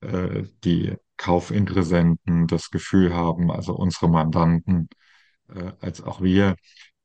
äh, 0.00 0.44
die 0.64 0.94
Kaufinteressenten 1.16 2.46
das 2.46 2.70
Gefühl 2.70 3.14
haben, 3.14 3.50
also 3.50 3.74
unsere 3.74 4.10
Mandanten, 4.10 4.88
äh, 5.48 5.72
als 5.80 6.02
auch 6.02 6.20
wir, 6.20 6.56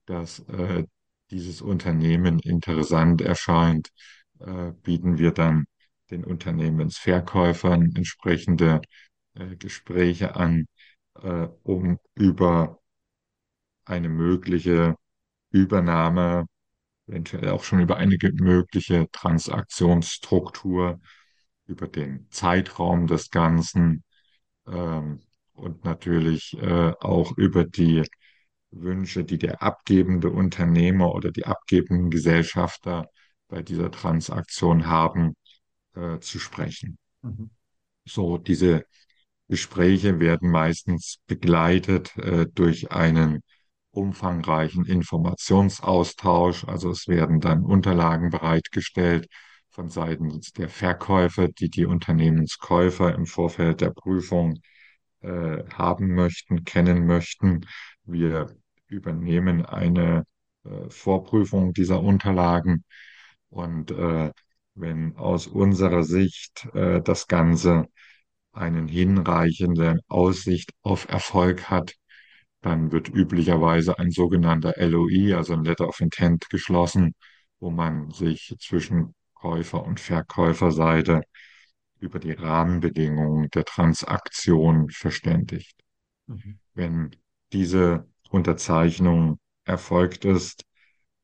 dass 0.05 0.39
äh, 0.49 0.83
dieses 1.31 1.61
Unternehmen 1.61 2.39
interessant 2.39 3.21
erscheint, 3.21 3.89
äh, 4.39 4.73
bieten 4.83 5.17
wir 5.17 5.31
dann 5.31 5.65
den 6.11 6.25
Unternehmensverkäufern 6.25 7.95
entsprechende 7.95 8.81
äh, 9.35 9.55
Gespräche 9.55 10.35
an, 10.35 10.67
äh, 11.21 11.47
um 11.63 11.99
über 12.15 12.79
eine 13.85 14.09
mögliche 14.09 14.95
Übernahme, 15.51 16.45
eventuell 17.07 17.49
auch 17.49 17.63
schon 17.63 17.81
über 17.81 17.97
eine 17.97 18.17
mögliche 18.33 19.07
Transaktionsstruktur, 19.11 20.99
über 21.65 21.87
den 21.87 22.27
Zeitraum 22.31 23.07
des 23.07 23.29
Ganzen 23.29 24.03
ähm, 24.67 25.21
und 25.53 25.83
natürlich 25.85 26.57
äh, 26.61 26.93
auch 26.99 27.37
über 27.37 27.65
die 27.65 28.03
Wünsche, 28.71 29.23
die 29.23 29.37
der 29.37 29.61
abgebende 29.63 30.29
Unternehmer 30.29 31.13
oder 31.13 31.31
die 31.31 31.45
abgebenden 31.45 32.09
Gesellschafter 32.11 33.09
bei 33.47 33.61
dieser 33.63 33.91
Transaktion 33.91 34.85
haben, 34.87 35.35
äh, 35.95 36.19
zu 36.19 36.39
sprechen. 36.39 36.97
Mhm. 37.21 37.49
So, 38.05 38.37
diese 38.37 38.85
Gespräche 39.47 40.19
werden 40.19 40.51
meistens 40.51 41.19
begleitet 41.25 42.15
äh, 42.17 42.45
durch 42.53 42.91
einen 42.91 43.41
umfangreichen 43.91 44.85
Informationsaustausch. 44.85 46.65
Also 46.65 46.91
es 46.91 47.07
werden 47.07 47.39
dann 47.39 47.63
Unterlagen 47.63 48.29
bereitgestellt 48.29 49.27
von 49.69 49.89
Seiten 49.89 50.39
der 50.57 50.69
Verkäufer, 50.69 51.47
die 51.47 51.69
die 51.69 51.85
Unternehmenskäufer 51.85 53.13
im 53.15 53.25
Vorfeld 53.25 53.81
der 53.81 53.91
Prüfung 53.91 54.59
äh, 55.21 55.63
haben 55.73 56.15
möchten, 56.15 56.63
kennen 56.65 57.05
möchten. 57.05 57.61
Wir 58.03 58.55
übernehmen 58.87 59.65
eine 59.65 60.25
äh, 60.63 60.89
Vorprüfung 60.89 61.73
dieser 61.73 62.01
Unterlagen 62.01 62.83
und 63.49 63.91
äh, 63.91 64.31
wenn 64.75 65.15
aus 65.17 65.47
unserer 65.47 66.03
Sicht 66.03 66.67
äh, 66.73 67.01
das 67.01 67.27
Ganze 67.27 67.87
einen 68.53 68.87
hinreichenden 68.87 69.99
Aussicht 70.07 70.71
auf 70.81 71.09
Erfolg 71.09 71.69
hat, 71.69 71.95
dann 72.61 72.91
wird 72.91 73.09
üblicherweise 73.09 73.97
ein 73.99 74.11
sogenannter 74.11 74.77
LOI, 74.77 75.35
also 75.35 75.53
ein 75.53 75.63
Letter 75.63 75.87
of 75.87 75.99
Intent, 76.01 76.49
geschlossen, 76.49 77.15
wo 77.59 77.71
man 77.71 78.11
sich 78.11 78.55
zwischen 78.59 79.13
Käufer- 79.33 79.83
und 79.83 79.99
Verkäuferseite 79.99 81.21
über 81.99 82.19
die 82.19 82.31
Rahmenbedingungen 82.31 83.49
der 83.49 83.65
Transaktion 83.65 84.89
verständigt. 84.89 85.77
Mhm. 86.27 86.59
Wenn 86.73 87.15
diese 87.51 88.07
Unterzeichnung 88.29 89.39
erfolgt 89.65 90.25
ist, 90.25 90.63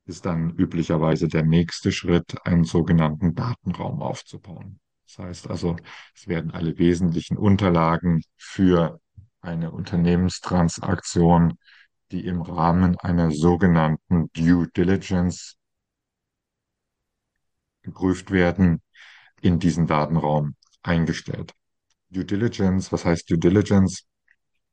ist 0.06 0.26
dann 0.26 0.52
üblicherweise 0.52 1.28
der 1.28 1.44
nächste 1.44 1.92
Schritt, 1.92 2.36
einen 2.46 2.64
sogenannten 2.64 3.34
Datenraum 3.34 4.02
aufzubauen. 4.02 4.80
Das 5.08 5.20
heißt 5.20 5.50
also, 5.50 5.76
es 6.14 6.28
werden 6.28 6.52
alle 6.52 6.78
wesentlichen 6.78 7.38
Unterlagen 7.38 8.22
für 8.38 9.00
eine 9.46 9.72
Unternehmenstransaktion, 9.72 11.58
die 12.12 12.26
im 12.26 12.42
Rahmen 12.42 12.98
einer 13.00 13.32
sogenannten 13.32 14.30
Due 14.34 14.68
Diligence 14.68 15.56
geprüft 17.84 18.32
werden, 18.32 18.82
in 19.42 19.60
diesen 19.60 19.88
Datenraum 19.88 20.56
eingestellt. 20.84 21.54
Due 22.10 22.26
Diligence, 22.26 22.92
was 22.92 23.06
heißt 23.06 23.30
Due 23.30 23.38
Diligence? 23.38 24.04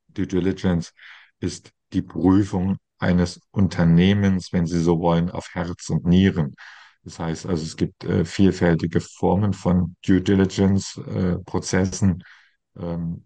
Due 0.08 0.26
Diligence 0.26 0.92
ist 1.40 1.72
die 1.92 2.02
Prüfung 2.02 2.78
eines 2.98 3.40
Unternehmens, 3.50 4.52
wenn 4.52 4.66
Sie 4.66 4.80
so 4.80 5.00
wollen, 5.00 5.30
auf 5.30 5.48
Herz 5.52 5.90
und 5.90 6.06
Nieren. 6.06 6.54
Das 7.04 7.18
heißt 7.18 7.46
also, 7.46 7.64
es 7.64 7.76
gibt 7.76 8.04
äh, 8.04 8.24
vielfältige 8.24 9.00
Formen 9.00 9.52
von 9.52 9.96
Due 10.06 10.20
Diligence-Prozessen. 10.20 12.22
Äh, 12.76 12.84
ähm, 12.84 13.24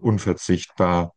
unverzichtbar 0.00 1.14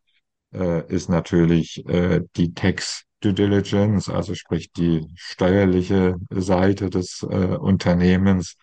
äh, 0.54 0.86
ist 0.88 1.10
natürlich 1.10 1.86
äh, 1.88 2.22
die 2.36 2.54
Tax 2.54 3.04
Due 3.22 3.34
Diligence, 3.34 4.10
also 4.10 4.36
sprich 4.36 4.72
die 4.72 5.06
steuerliche 5.16 6.16
Seite 6.30 6.90
des 6.90 7.24
äh, 7.24 7.58
Unternehmens, 7.58 8.56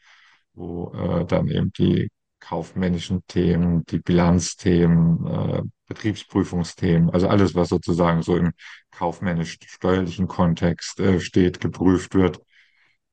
wo 0.55 0.93
äh, 0.95 1.25
dann 1.27 1.49
eben 1.49 1.73
die 1.73 2.11
kaufmännischen 2.39 3.25
Themen, 3.27 3.85
die 3.87 3.99
Bilanzthemen, 3.99 5.27
äh, 5.27 5.62
Betriebsprüfungsthemen, 5.87 7.11
also 7.11 7.29
alles, 7.29 7.55
was 7.55 7.69
sozusagen 7.69 8.23
so 8.23 8.37
im 8.37 8.53
kaufmännisch-steuerlichen 8.91 10.29
Kontext 10.29 11.01
äh, 11.01 11.21
steht, 11.21 11.61
geprüft 11.61 12.15
wird. 12.15 12.41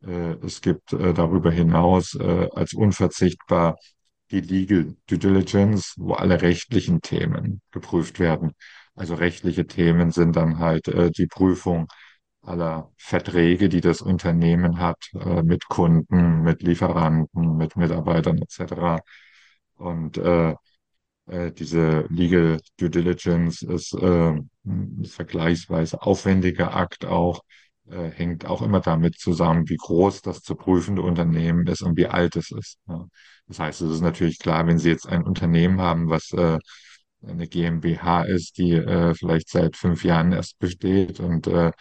Äh, 0.02 0.36
es 0.44 0.62
gibt 0.62 0.94
äh, 0.94 1.14
darüber 1.14 1.52
hinaus 1.52 2.16
äh, 2.16 2.50
als 2.54 2.74
unverzichtbar 2.74 3.78
die 4.32 4.42
Legal 4.42 4.96
Due 5.08 5.18
Diligence, 5.18 5.94
wo 5.98 6.14
alle 6.14 6.42
rechtlichen 6.42 7.02
Themen 7.02 7.62
geprüft 7.72 8.20
werden. 8.20 8.54
Also 8.96 9.16
rechtliche 9.16 9.66
Themen 9.68 10.12
sind 10.12 10.36
dann 10.36 10.60
halt 10.60 10.88
äh, 10.90 11.12
die 11.12 11.28
Prüfung 11.28 11.88
aller 12.42 12.92
Verträge, 12.98 13.70
die 13.70 13.82
das 13.82 14.02
Unternehmen 14.02 14.80
hat, 14.80 14.98
äh, 15.14 15.44
mit 15.44 15.68
Kunden, 15.68 16.42
mit 16.44 16.62
Lieferanten, 16.64 17.58
mit 17.58 17.76
Mitarbeitern 17.76 18.38
etc. 18.40 19.02
Und 19.76 20.18
äh, 20.18 20.56
äh, 21.28 21.52
diese 21.52 22.06
Legal 22.10 22.60
Due 22.78 22.90
Diligence 22.90 23.62
ist 23.62 23.94
äh, 23.94 24.34
ein 24.66 25.06
vergleichsweise 25.06 26.02
aufwendiger 26.02 26.76
Akt 26.76 27.06
auch, 27.06 27.42
äh, 27.90 28.10
hängt 28.12 28.46
auch 28.46 28.62
immer 28.62 28.80
damit 28.82 29.18
zusammen, 29.18 29.68
wie 29.70 29.78
groß 29.78 30.22
das 30.22 30.42
zu 30.42 30.56
prüfende 30.56 31.02
Unternehmen 31.02 31.68
ist 31.68 31.82
und 31.82 31.98
wie 31.98 32.08
alt 32.08 32.36
es 32.36 32.52
ist. 32.52 32.78
Ja. 32.88 33.06
Das 33.48 33.60
heißt, 33.60 33.82
es 33.82 33.92
ist 33.92 34.02
natürlich 34.02 34.40
klar, 34.40 34.68
wenn 34.68 34.78
Sie 34.78 34.90
jetzt 34.90 35.08
ein 35.08 35.24
Unternehmen 35.24 35.82
haben, 35.82 36.10
was 36.10 36.32
äh, 36.34 36.60
eine 37.26 37.48
GmbH 37.48 38.24
ist, 38.24 38.58
die 38.58 38.74
äh, 38.74 39.14
vielleicht 39.16 39.50
seit 39.50 39.76
fünf 39.76 40.04
Jahren 40.04 40.32
erst 40.32 40.60
besteht 40.60 41.20
und 41.20 41.48
äh, 41.48 41.72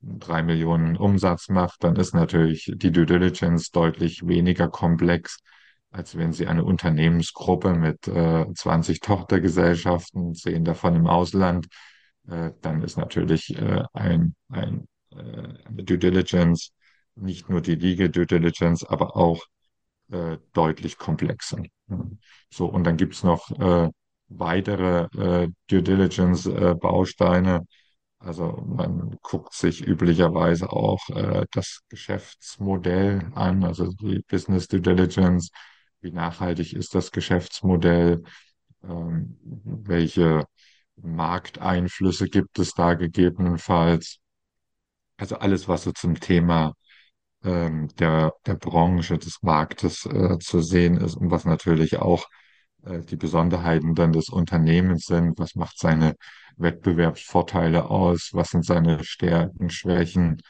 drei 0.00 0.42
Millionen 0.42 0.96
Umsatz 0.96 1.48
macht, 1.48 1.82
dann 1.84 1.96
ist 1.96 2.14
natürlich 2.14 2.70
die 2.76 2.92
Due 2.92 3.06
Diligence 3.06 3.70
deutlich 3.70 4.26
weniger 4.26 4.68
komplex, 4.68 5.38
als 5.90 6.16
wenn 6.16 6.32
Sie 6.32 6.46
eine 6.46 6.64
Unternehmensgruppe 6.64 7.74
mit 7.74 8.06
äh, 8.08 8.46
20 8.54 9.00
Tochtergesellschaften, 9.00 10.34
zehn 10.34 10.64
davon 10.64 10.94
im 10.96 11.06
Ausland, 11.06 11.66
äh, 12.28 12.52
dann 12.60 12.82
ist 12.82 12.96
natürlich 12.96 13.56
äh, 13.56 13.82
ein, 13.92 14.34
ein, 14.48 14.86
eine 15.14 15.84
Due 15.84 15.98
Diligence, 15.98 16.72
nicht 17.14 17.48
nur 17.48 17.60
die 17.60 17.74
Legal 17.74 18.08
Due 18.10 18.26
Diligence, 18.26 18.84
aber 18.84 19.16
auch 19.16 19.44
äh, 20.10 20.38
deutlich 20.52 20.98
komplexer. 20.98 21.62
So, 22.50 22.66
und 22.66 22.84
dann 22.84 22.96
gibt's 22.96 23.24
noch 23.24 23.50
äh, 23.58 23.90
weitere 24.28 25.06
äh, 25.16 25.48
Due 25.68 25.82
Diligence-Bausteine, 25.82 27.64
also 28.20 28.64
man 28.66 29.16
guckt 29.22 29.54
sich 29.54 29.86
üblicherweise 29.86 30.72
auch 30.72 31.00
äh, 31.10 31.46
das 31.52 31.82
Geschäftsmodell 31.88 33.30
an, 33.34 33.64
also 33.64 33.92
die 33.92 34.20
Business 34.28 34.66
Due 34.68 34.80
Diligence. 34.80 35.50
Wie 36.00 36.10
nachhaltig 36.12 36.72
ist 36.72 36.94
das 36.94 37.12
Geschäftsmodell? 37.12 38.22
Ähm, 38.82 39.38
welche 39.42 40.44
Markteinflüsse 40.96 42.28
gibt 42.28 42.58
es 42.58 42.72
da 42.74 42.94
gegebenenfalls? 42.94 44.18
Also 45.18 45.36
alles, 45.38 45.68
was 45.68 45.84
so 45.84 45.92
zum 45.92 46.20
Thema 46.20 46.74
ähm, 47.44 47.88
der, 47.98 48.34
der 48.46 48.54
Branche, 48.56 49.18
des 49.18 49.42
Marktes 49.42 50.06
äh, 50.06 50.38
zu 50.40 50.60
sehen 50.62 50.96
ist 50.98 51.16
und 51.16 51.30
was 51.30 51.44
natürlich 51.44 51.98
auch 51.98 52.26
äh, 52.84 53.00
die 53.02 53.16
Besonderheiten 53.16 53.94
dann 53.94 54.12
des 54.12 54.28
Unternehmens 54.30 55.06
sind. 55.06 55.38
Was 55.38 55.54
macht 55.56 55.78
seine 55.78 56.14
Wettbewerbsvorteile 56.58 57.90
aus? 57.90 58.30
Was 58.32 58.50
sind 58.50 58.64
seine 58.66 59.04
Stärken, 59.04 59.70
Schwächen? 59.70 60.42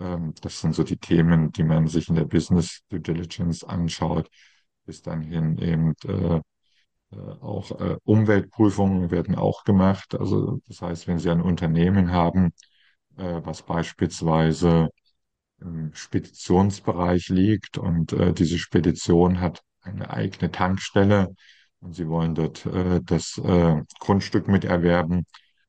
Ähm, 0.00 0.34
das 0.42 0.60
sind 0.60 0.74
so 0.74 0.84
die 0.84 0.98
Themen, 0.98 1.52
die 1.52 1.64
man 1.64 1.86
sich 1.88 2.08
in 2.08 2.16
der 2.16 2.26
Business 2.26 2.82
Due 2.90 3.00
Diligence 3.00 3.64
anschaut. 3.64 4.28
Bis 4.86 5.02
dann 5.02 5.22
hin 5.22 5.58
eben 5.58 5.94
äh, 6.06 6.40
äh, 7.12 7.16
auch 7.40 7.70
äh, 7.80 7.96
Umweltprüfungen 8.04 9.10
werden 9.10 9.34
auch 9.36 9.64
gemacht. 9.64 10.14
Also 10.18 10.60
das 10.68 10.82
heißt, 10.82 11.08
wenn 11.08 11.18
Sie 11.18 11.30
ein 11.30 11.40
Unternehmen 11.42 12.12
haben, 12.12 12.52
äh, 13.20 13.44
was 13.44 13.62
beispielsweise 13.62 14.88
im 15.60 15.94
Speditionsbereich 15.94 17.28
liegt. 17.28 17.78
Und 17.78 18.12
äh, 18.12 18.32
diese 18.32 18.58
Spedition 18.58 19.40
hat 19.40 19.62
eine 19.82 20.10
eigene 20.10 20.50
Tankstelle 20.50 21.28
und 21.80 21.94
Sie 21.94 22.08
wollen 22.08 22.34
dort 22.34 22.66
äh, 22.66 23.00
das 23.02 23.38
äh, 23.38 23.82
Grundstück 24.00 24.48
miterwerben, 24.48 25.24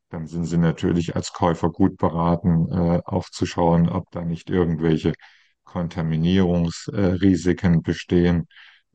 dann 0.09 0.27
sind 0.27 0.45
Sie 0.45 0.57
natürlich 0.57 1.15
als 1.15 1.33
Käufer 1.33 1.69
gut 1.71 1.97
beraten, 1.97 2.69
äh, 2.71 3.01
aufzuschauen, 3.05 3.89
ob 3.89 4.09
da 4.11 4.23
nicht 4.23 4.49
irgendwelche 4.49 5.13
Kontaminierungsrisiken 5.63 7.81
bestehen. 7.81 8.47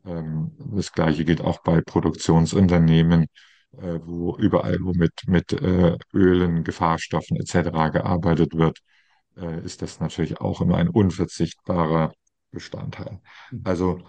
Ähm, 0.04 0.52
das 0.58 0.92
Gleiche 0.92 1.24
gilt 1.24 1.40
auch 1.40 1.62
bei 1.62 1.80
Produktionsunternehmen, 1.80 3.26
äh, 3.72 3.98
wo 4.02 4.36
überall, 4.36 4.78
wo 4.80 4.92
mit, 4.92 5.12
mit 5.26 5.52
äh, 5.52 5.96
Ölen, 6.12 6.64
Gefahrstoffen 6.64 7.36
etc. 7.36 7.70
gearbeitet 7.92 8.54
wird, 8.54 8.80
äh, 9.36 9.64
ist 9.64 9.82
das 9.82 10.00
natürlich 10.00 10.40
auch 10.40 10.60
immer 10.60 10.76
ein 10.76 10.88
unverzichtbarer 10.88 12.12
Bestandteil. 12.50 13.20
Mhm. 13.50 13.60
Also 13.64 14.00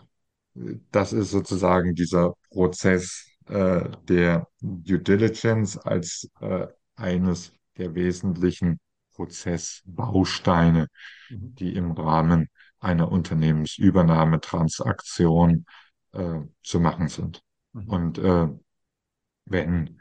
das 0.91 1.13
ist 1.13 1.31
sozusagen 1.31 1.95
dieser 1.95 2.33
Prozess 2.49 3.27
äh, 3.47 3.89
der 4.07 4.47
Due 4.61 4.99
Diligence 4.99 5.77
als 5.77 6.29
äh, 6.41 6.67
eines 6.95 7.53
der 7.77 7.95
wesentlichen 7.95 8.79
Prozessbausteine, 9.13 10.87
mhm. 11.29 11.55
die 11.55 11.73
im 11.75 11.91
Rahmen 11.91 12.49
einer 12.79 13.11
Unternehmensübernahmetransaktion 13.11 15.65
äh, 16.13 16.39
zu 16.63 16.79
machen 16.79 17.09
sind. 17.09 17.41
Mhm. 17.73 17.87
Und 17.87 18.17
äh, 18.17 18.47
wenn 19.49 19.99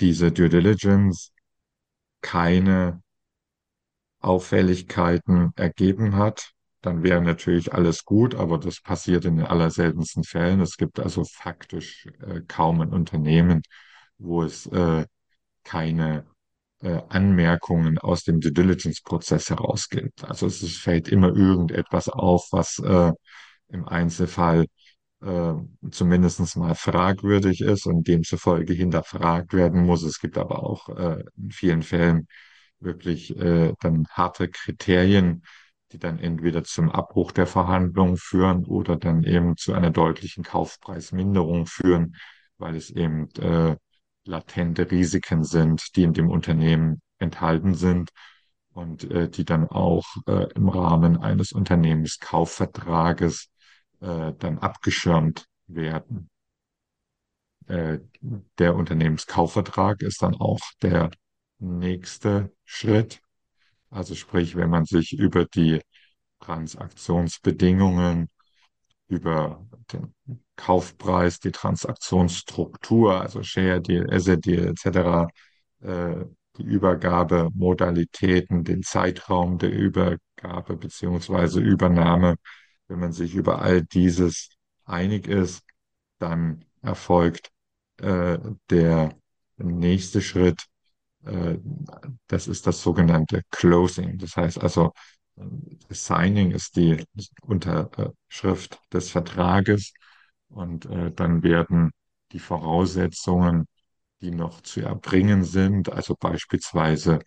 diese 0.00 0.32
Due 0.32 0.48
Diligence 0.48 1.32
keine 2.20 3.02
Auffälligkeiten 4.20 5.52
ergeben 5.56 6.16
hat, 6.16 6.52
dann 6.80 7.02
wäre 7.02 7.22
natürlich 7.22 7.72
alles 7.72 8.04
gut, 8.04 8.34
aber 8.34 8.58
das 8.58 8.80
passiert 8.80 9.24
in 9.24 9.36
den 9.36 9.46
allerseltensten 9.46 10.24
Fällen. 10.24 10.60
Es 10.60 10.76
gibt 10.76 10.98
also 11.00 11.24
faktisch 11.24 12.06
äh, 12.20 12.40
kaum 12.46 12.80
ein 12.80 12.92
Unternehmen, 12.92 13.62
wo 14.18 14.42
es 14.42 14.66
äh, 14.66 15.06
keine 15.64 16.26
äh, 16.80 17.00
Anmerkungen 17.08 17.98
aus 17.98 18.24
dem 18.24 18.40
Due 18.40 18.52
Diligence-Prozess 18.52 19.50
heraus 19.50 19.88
gibt. 19.88 20.24
Also 20.24 20.46
es, 20.46 20.62
es, 20.62 20.76
fällt 20.78 21.08
immer 21.08 21.28
irgendetwas 21.28 22.08
auf, 22.08 22.48
was 22.50 22.78
äh, 22.80 23.12
im 23.68 23.88
Einzelfall 23.88 24.66
äh, 25.22 25.54
zumindest 25.90 26.56
mal 26.56 26.74
fragwürdig 26.74 27.60
ist 27.60 27.86
und 27.86 28.06
demzufolge 28.08 28.72
hinterfragt 28.72 29.54
werden 29.54 29.86
muss. 29.86 30.02
Es 30.02 30.20
gibt 30.20 30.38
aber 30.38 30.62
auch 30.62 30.88
äh, 30.90 31.24
in 31.36 31.50
vielen 31.50 31.82
Fällen 31.82 32.26
wirklich 32.80 33.36
äh, 33.38 33.74
dann 33.80 34.06
harte 34.10 34.48
Kriterien, 34.48 35.42
die 35.92 35.98
dann 35.98 36.18
entweder 36.18 36.64
zum 36.64 36.90
Abbruch 36.90 37.32
der 37.32 37.46
Verhandlungen 37.46 38.16
führen 38.16 38.64
oder 38.64 38.96
dann 38.96 39.24
eben 39.24 39.56
zu 39.56 39.74
einer 39.74 39.90
deutlichen 39.90 40.42
Kaufpreisminderung 40.42 41.66
führen, 41.66 42.16
weil 42.58 42.76
es 42.76 42.90
eben 42.90 43.28
äh, 43.36 43.76
latente 44.24 44.90
Risiken 44.90 45.44
sind, 45.44 45.96
die 45.96 46.02
in 46.02 46.12
dem 46.12 46.30
Unternehmen 46.30 47.02
enthalten 47.18 47.74
sind 47.74 48.10
und 48.72 49.10
äh, 49.10 49.28
die 49.28 49.44
dann 49.44 49.68
auch 49.68 50.04
äh, 50.26 50.52
im 50.54 50.68
Rahmen 50.68 51.18
eines 51.18 51.52
Unternehmenskaufvertrages 51.52 53.48
äh, 54.02 54.34
dann 54.38 54.58
abgeschirmt 54.58 55.46
werden. 55.68 56.28
Äh, 57.66 57.98
der 58.58 58.74
Unternehmenskaufvertrag 58.74 60.02
ist 60.02 60.22
dann 60.22 60.34
auch 60.34 60.60
der 60.82 61.10
nächste 61.58 62.52
Schritt. 62.64 63.20
Also 63.90 64.14
sprich, 64.14 64.56
wenn 64.56 64.70
man 64.70 64.84
sich 64.84 65.12
über 65.12 65.44
die 65.44 65.80
Transaktionsbedingungen, 66.40 68.28
über 69.08 69.64
den 69.92 70.14
Kaufpreis, 70.56 71.38
die 71.38 71.52
Transaktionsstruktur, 71.52 73.20
also 73.20 73.42
Share 73.42 73.80
Deal, 73.80 74.12
Asset 74.12 74.44
Deal 74.44 74.66
etc., 74.68 75.28
äh, 75.80 76.24
die 76.58 76.64
Übergabemodalitäten, 76.64 78.64
den 78.64 78.82
Zeitraum 78.82 79.58
der 79.58 79.72
Übergabe 79.72 80.76
beziehungsweise 80.76 81.60
Übernahme, 81.60 82.36
wenn 82.92 83.00
man 83.00 83.12
sich 83.12 83.34
über 83.34 83.62
all 83.62 83.82
dieses 83.82 84.50
einig 84.84 85.26
ist, 85.26 85.62
dann 86.18 86.64
erfolgt 86.82 87.50
äh, 87.96 88.38
der 88.68 89.16
nächste 89.56 90.20
Schritt, 90.20 90.66
äh, 91.24 91.56
das 92.26 92.48
ist 92.48 92.66
das 92.66 92.82
sogenannte 92.82 93.42
Closing. 93.50 94.18
Das 94.18 94.36
heißt 94.36 94.60
also, 94.60 94.92
Signing 95.88 96.50
ist 96.50 96.76
die 96.76 97.02
Unterschrift 97.40 98.78
des 98.92 99.10
Vertrages 99.10 99.94
und 100.48 100.84
äh, 100.84 101.10
dann 101.12 101.42
werden 101.42 101.92
die 102.32 102.40
Voraussetzungen, 102.40 103.66
die 104.20 104.32
noch 104.32 104.60
zu 104.60 104.82
erbringen 104.82 105.44
sind, 105.44 105.90
also 105.90 106.14
beispielsweise 106.20 107.20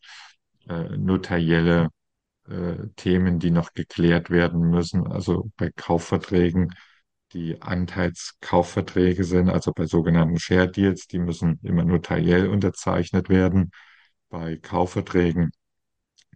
äh, 0.69 0.95
notarielle 0.95 1.89
äh, 2.49 2.87
Themen, 2.95 3.39
die 3.39 3.51
noch 3.51 3.73
geklärt 3.73 4.29
werden 4.29 4.69
müssen, 4.69 5.07
also 5.07 5.49
bei 5.57 5.71
Kaufverträgen, 5.75 6.73
die 7.33 7.61
Anteilskaufverträge 7.61 9.23
sind, 9.23 9.49
also 9.49 9.73
bei 9.73 9.85
sogenannten 9.85 10.39
Share 10.39 10.69
Deals, 10.71 11.07
die 11.07 11.19
müssen 11.19 11.59
immer 11.63 11.83
notariell 11.83 12.47
unterzeichnet 12.47 13.29
werden. 13.29 13.71
Bei 14.29 14.57
Kaufverträgen, 14.57 15.51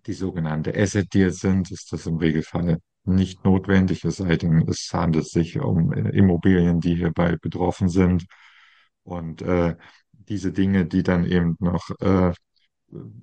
die 0.08 0.13
sogenannte 0.13 0.76
Asset 0.76 1.13
Deals 1.13 1.39
sind, 1.39 1.72
ist 1.72 1.91
das 1.93 2.06
im 2.06 2.17
Regelfall 2.17 2.80
nicht 3.06 3.43
notwendig, 3.45 4.04
es 4.06 4.17
sei 4.17 4.36
denn, 4.38 4.67
es 4.67 4.89
handelt 4.93 5.28
sich 5.28 5.60
um 5.60 5.93
äh, 5.93 6.10
Immobilien, 6.10 6.80
die 6.80 6.95
hierbei 6.95 7.38
betroffen 7.38 7.89
sind. 7.89 8.26
Und 9.04 9.41
äh, 9.41 9.76
diese 10.12 10.52
Dinge, 10.52 10.86
die 10.86 11.04
dann 11.04 11.26
eben 11.26 11.56
noch 11.60 11.89
äh, 12.02 12.34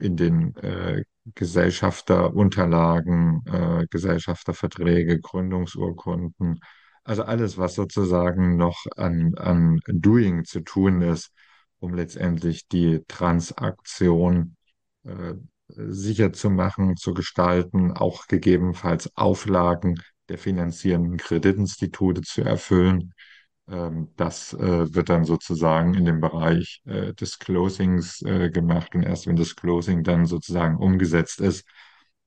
in 0.00 0.16
den 0.16 0.56
äh, 0.56 1.04
Gesellschafterunterlagen, 1.34 3.42
äh, 3.46 3.86
Gesellschafterverträge, 3.90 5.20
Gründungsurkunden, 5.20 6.60
also 7.04 7.22
alles, 7.22 7.58
was 7.58 7.74
sozusagen 7.74 8.56
noch 8.56 8.84
an, 8.96 9.34
an 9.36 9.80
Doing 9.86 10.44
zu 10.44 10.60
tun 10.60 11.02
ist, 11.02 11.30
um 11.78 11.94
letztendlich 11.94 12.68
die 12.68 13.02
Transaktion 13.06 14.56
äh, 15.04 15.34
sicher 15.68 16.32
zu 16.32 16.50
machen, 16.50 16.96
zu 16.96 17.14
gestalten, 17.14 17.92
auch 17.92 18.26
gegebenenfalls 18.26 19.16
Auflagen 19.16 20.00
der 20.28 20.38
finanzierenden 20.38 21.16
Kreditinstitute 21.16 22.22
zu 22.22 22.42
erfüllen. 22.42 23.12
Ähm, 23.68 24.12
das 24.16 24.52
äh, 24.54 24.94
wird 24.94 25.08
dann 25.08 25.24
sozusagen 25.24 25.94
in 25.94 26.04
dem 26.04 26.20
Bereich 26.20 26.82
äh, 26.86 27.14
des 27.14 27.38
Closings 27.38 28.22
äh, 28.22 28.50
gemacht 28.50 28.94
und 28.94 29.02
erst 29.02 29.26
wenn 29.26 29.36
das 29.36 29.56
Closing 29.56 30.04
dann 30.04 30.26
sozusagen 30.26 30.76
umgesetzt 30.76 31.40
ist, 31.40 31.66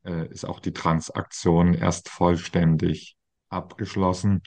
ist 0.02 0.46
auch 0.46 0.62
die 0.62 0.72
Transaktion 0.72 1.74
erst 1.74 2.08
vollständig 2.08 3.18
abgeschlossen 3.50 4.42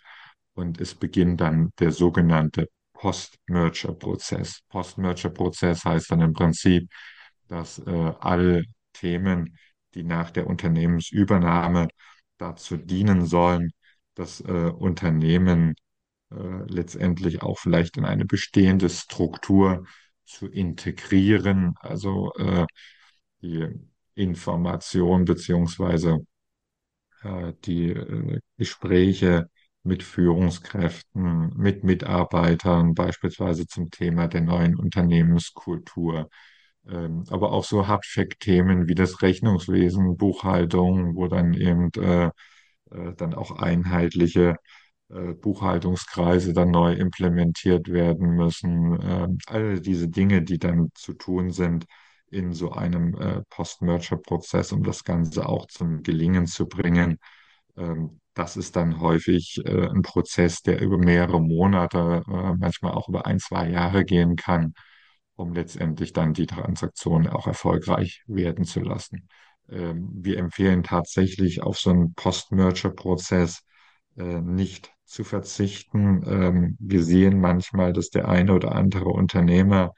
und 0.54 0.80
es 0.80 0.94
beginnt 0.94 1.42
dann 1.42 1.72
der 1.78 1.92
sogenannte 1.92 2.70
Post-Merger-Prozess. 2.94 4.62
Post-Merger-Prozess 4.70 5.84
heißt 5.84 6.10
dann 6.10 6.22
im 6.22 6.32
Prinzip, 6.32 6.90
dass 7.48 7.82
alle 7.86 8.64
Themen, 8.94 9.58
die 9.94 10.04
nach 10.04 10.30
der 10.30 10.46
Unternehmensübernahme 10.46 11.88
dazu 12.38 12.78
dienen 12.78 13.26
sollen, 13.26 13.72
das 14.14 14.40
äh, 14.40 14.70
Unternehmen 14.70 15.74
äh, 16.36 16.64
letztendlich 16.72 17.42
auch 17.42 17.58
vielleicht 17.58 17.96
in 17.96 18.04
eine 18.04 18.24
bestehende 18.24 18.88
Struktur 18.90 19.84
zu 20.24 20.48
integrieren, 20.48 21.74
also 21.80 22.32
äh, 22.38 22.66
die 23.42 23.68
Information 24.14 25.24
beziehungsweise 25.24 26.18
äh, 27.22 27.52
die 27.64 27.90
äh, 27.90 28.40
Gespräche 28.56 29.48
mit 29.82 30.02
Führungskräften, 30.02 31.52
mit 31.56 31.84
Mitarbeitern, 31.84 32.94
beispielsweise 32.94 33.66
zum 33.66 33.90
Thema 33.90 34.28
der 34.28 34.42
neuen 34.42 34.76
Unternehmenskultur, 34.76 36.28
ähm, 36.88 37.24
aber 37.30 37.52
auch 37.52 37.64
so 37.64 37.86
Hardfact-Themen 37.88 38.88
wie 38.88 38.94
das 38.94 39.22
Rechnungswesen, 39.22 40.16
Buchhaltung, 40.16 41.16
wo 41.16 41.28
dann 41.28 41.54
eben 41.54 41.90
äh, 41.96 42.26
äh, 42.90 43.14
dann 43.16 43.34
auch 43.34 43.52
einheitliche 43.52 44.56
Buchhaltungskreise 45.34 46.52
dann 46.52 46.70
neu 46.70 46.92
implementiert 46.94 47.88
werden 47.88 48.30
müssen. 48.30 49.00
Äh, 49.00 49.28
all 49.46 49.80
diese 49.80 50.08
Dinge, 50.08 50.42
die 50.42 50.58
dann 50.58 50.88
zu 50.94 51.14
tun 51.14 51.50
sind 51.50 51.86
in 52.30 52.52
so 52.52 52.72
einem 52.72 53.14
äh, 53.20 53.42
Post-Merger-Prozess, 53.50 54.72
um 54.72 54.82
das 54.82 55.04
Ganze 55.04 55.46
auch 55.48 55.66
zum 55.66 56.02
Gelingen 56.02 56.46
zu 56.46 56.66
bringen. 56.66 57.18
Ähm, 57.76 58.20
das 58.34 58.56
ist 58.56 58.76
dann 58.76 59.00
häufig 59.00 59.60
äh, 59.64 59.88
ein 59.88 60.02
Prozess, 60.02 60.62
der 60.62 60.80
über 60.80 60.98
mehrere 60.98 61.40
Monate, 61.40 62.22
äh, 62.26 62.54
manchmal 62.58 62.92
auch 62.92 63.08
über 63.08 63.26
ein, 63.26 63.38
zwei 63.38 63.68
Jahre 63.68 64.04
gehen 64.04 64.36
kann, 64.36 64.72
um 65.36 65.52
letztendlich 65.52 66.12
dann 66.12 66.34
die 66.34 66.46
Transaktion 66.46 67.28
auch 67.28 67.46
erfolgreich 67.46 68.22
werden 68.26 68.64
zu 68.64 68.80
lassen. 68.80 69.28
Ähm, 69.68 70.08
wir 70.14 70.38
empfehlen 70.38 70.82
tatsächlich 70.82 71.62
auf 71.62 71.78
so 71.78 71.90
einen 71.90 72.14
Post-Merger-Prozess 72.14 73.62
äh, 74.16 74.40
nicht 74.40 74.92
zu 75.12 75.24
verzichten. 75.24 76.22
Ähm, 76.26 76.76
wir 76.80 77.02
sehen 77.04 77.40
manchmal, 77.40 77.92
dass 77.92 78.10
der 78.10 78.28
eine 78.28 78.54
oder 78.54 78.72
andere 78.74 79.08
Unternehmer 79.10 79.92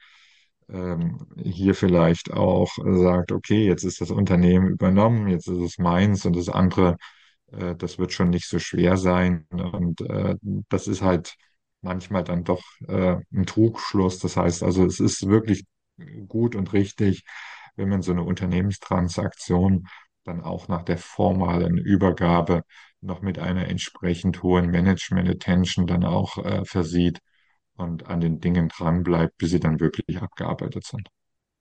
ähm, 0.69 1.27
hier 1.43 1.75
vielleicht 1.75 2.31
auch 2.33 2.71
sagt, 2.77 3.31
okay, 3.31 3.65
jetzt 3.67 3.83
ist 3.83 4.01
das 4.01 4.11
Unternehmen 4.11 4.69
übernommen, 4.69 5.27
jetzt 5.27 5.47
ist 5.47 5.59
es 5.59 5.77
meins 5.77 6.25
und 6.25 6.35
das 6.35 6.49
andere, 6.49 6.97
äh, 7.51 7.75
das 7.75 7.99
wird 7.99 8.13
schon 8.13 8.29
nicht 8.31 8.47
so 8.47 8.59
schwer 8.59 8.97
sein. 8.97 9.45
Und 9.51 10.01
äh, 10.01 10.35
das 10.69 10.87
ist 10.87 11.01
halt 11.01 11.35
manchmal 11.81 12.23
dann 12.23 12.43
doch 12.43 12.63
äh, 12.87 13.17
ein 13.33 13.45
Trugschluss. 13.45 14.19
Das 14.19 14.37
heißt 14.37 14.63
also, 14.63 14.85
es 14.85 14.99
ist 14.99 15.27
wirklich 15.27 15.65
gut 16.27 16.55
und 16.55 16.73
richtig, 16.73 17.23
wenn 17.75 17.89
man 17.89 18.01
so 18.01 18.11
eine 18.11 18.23
Unternehmenstransaktion 18.23 19.87
dann 20.23 20.41
auch 20.41 20.67
nach 20.67 20.83
der 20.83 20.97
formalen 20.97 21.77
Übergabe 21.77 22.63
noch 23.05 23.21
mit 23.21 23.39
einer 23.39 23.67
entsprechend 23.67 24.43
hohen 24.43 24.69
Management-Attention 24.69 25.87
dann 25.87 26.03
auch 26.03 26.37
äh, 26.43 26.65
versieht 26.65 27.19
und 27.75 28.07
an 28.07 28.21
den 28.21 28.39
Dingen 28.39 28.69
dranbleibt, 28.69 29.37
bis 29.37 29.51
sie 29.51 29.59
dann 29.59 29.79
wirklich 29.79 30.21
abgearbeitet 30.21 30.85
sind. 30.85 31.07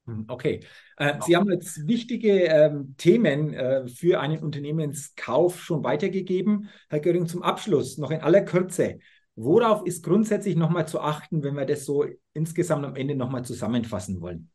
Hm, 0.06 0.24
okay. 0.28 0.60
Äh, 0.96 1.14
Sie 1.24 1.36
haben 1.36 1.50
jetzt 1.50 1.86
wichtige 1.86 2.44
ähm, 2.44 2.94
Themen 2.96 3.54
äh, 3.54 3.86
für 3.88 4.20
einen 4.20 4.42
Unternehmenskauf 4.42 5.60
schon 5.62 5.82
weitergegeben. 5.82 6.68
Herr 6.88 7.00
Göring, 7.00 7.26
zum 7.26 7.42
Abschluss 7.42 7.98
noch 7.98 8.10
in 8.10 8.20
aller 8.20 8.42
Kürze. 8.42 8.98
Worauf 9.36 9.84
ist 9.84 10.04
grundsätzlich 10.04 10.56
nochmal 10.56 10.86
zu 10.86 11.00
achten, 11.00 11.42
wenn 11.42 11.54
wir 11.54 11.66
das 11.66 11.84
so 11.84 12.06
insgesamt 12.34 12.84
am 12.84 12.94
Ende 12.94 13.16
nochmal 13.16 13.44
zusammenfassen 13.44 14.20
wollen? 14.20 14.50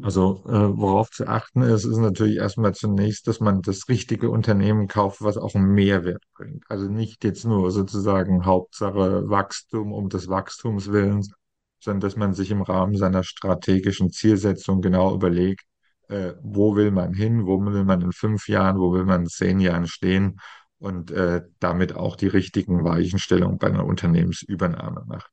Also, 0.00 0.42
äh, 0.46 0.78
worauf 0.78 1.10
zu 1.10 1.26
achten 1.26 1.62
ist, 1.62 1.84
ist 1.84 1.98
natürlich 1.98 2.36
erstmal 2.36 2.74
zunächst, 2.74 3.26
dass 3.28 3.40
man 3.40 3.60
das 3.60 3.88
richtige 3.88 4.30
Unternehmen 4.30 4.88
kauft, 4.88 5.20
was 5.22 5.36
auch 5.36 5.54
einen 5.54 5.74
Mehrwert 5.74 6.22
bringt. 6.34 6.64
Also 6.68 6.88
nicht 6.88 7.24
jetzt 7.24 7.44
nur 7.44 7.70
sozusagen 7.70 8.46
Hauptsache 8.46 9.28
Wachstum 9.28 9.92
um 9.92 10.08
des 10.08 10.28
Wachstums 10.28 10.90
willens, 10.90 11.30
sondern 11.78 12.00
dass 12.00 12.16
man 12.16 12.32
sich 12.32 12.50
im 12.50 12.62
Rahmen 12.62 12.96
seiner 12.96 13.22
strategischen 13.22 14.10
Zielsetzung 14.10 14.80
genau 14.80 15.14
überlegt, 15.14 15.64
äh, 16.08 16.34
wo 16.42 16.76
will 16.76 16.90
man 16.90 17.12
hin, 17.12 17.46
wo 17.46 17.60
will 17.64 17.84
man 17.84 18.00
in 18.00 18.12
fünf 18.12 18.48
Jahren, 18.48 18.78
wo 18.78 18.92
will 18.92 19.04
man 19.04 19.22
in 19.22 19.28
zehn 19.28 19.60
Jahren 19.60 19.86
stehen 19.86 20.38
und 20.78 21.10
äh, 21.10 21.42
damit 21.60 21.94
auch 21.96 22.16
die 22.16 22.28
richtigen 22.28 22.84
Weichenstellungen 22.84 23.58
bei 23.58 23.68
einer 23.68 23.84
Unternehmensübernahme 23.84 25.04
macht. 25.06 25.31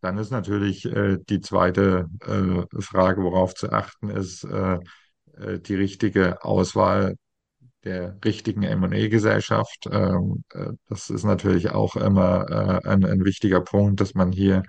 Dann 0.00 0.18
ist 0.18 0.30
natürlich 0.30 0.84
äh, 0.86 1.18
die 1.28 1.40
zweite 1.40 2.08
äh, 2.26 2.80
Frage, 2.82 3.22
worauf 3.22 3.54
zu 3.54 3.70
achten 3.72 4.10
ist, 4.10 4.44
äh, 4.44 4.78
äh 5.38 5.60
die 5.60 5.74
richtige 5.74 6.44
Auswahl 6.44 7.16
der 7.84 8.16
richtigen 8.24 8.62
M&A-Gesellschaft. 8.62 9.88
Ähm, 9.90 10.44
äh, 10.54 10.72
das 10.88 11.10
ist 11.10 11.24
natürlich 11.24 11.70
auch 11.70 11.96
immer 11.96 12.46
äh, 12.50 12.88
ein, 12.88 13.04
ein 13.04 13.24
wichtiger 13.24 13.60
Punkt, 13.60 14.00
dass 14.00 14.14
man 14.14 14.32
hier 14.32 14.62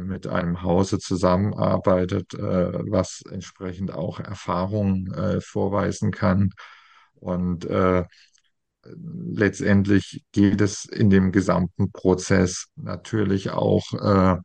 mit 0.00 0.26
einem 0.26 0.64
Hause 0.64 0.98
zusammenarbeitet, 0.98 2.32
was 2.32 3.22
entsprechend 3.30 3.92
auch 3.92 4.18
Erfahrung 4.18 5.08
vorweisen 5.38 6.10
kann. 6.10 6.50
Und 7.14 7.64
äh, 7.66 8.02
letztendlich 8.96 10.24
geht 10.32 10.60
es 10.60 10.84
in 10.84 11.10
dem 11.10 11.32
gesamten 11.32 11.92
Prozess 11.92 12.66
natürlich 12.76 13.50
auch 13.50 13.92
äh, 13.94 14.36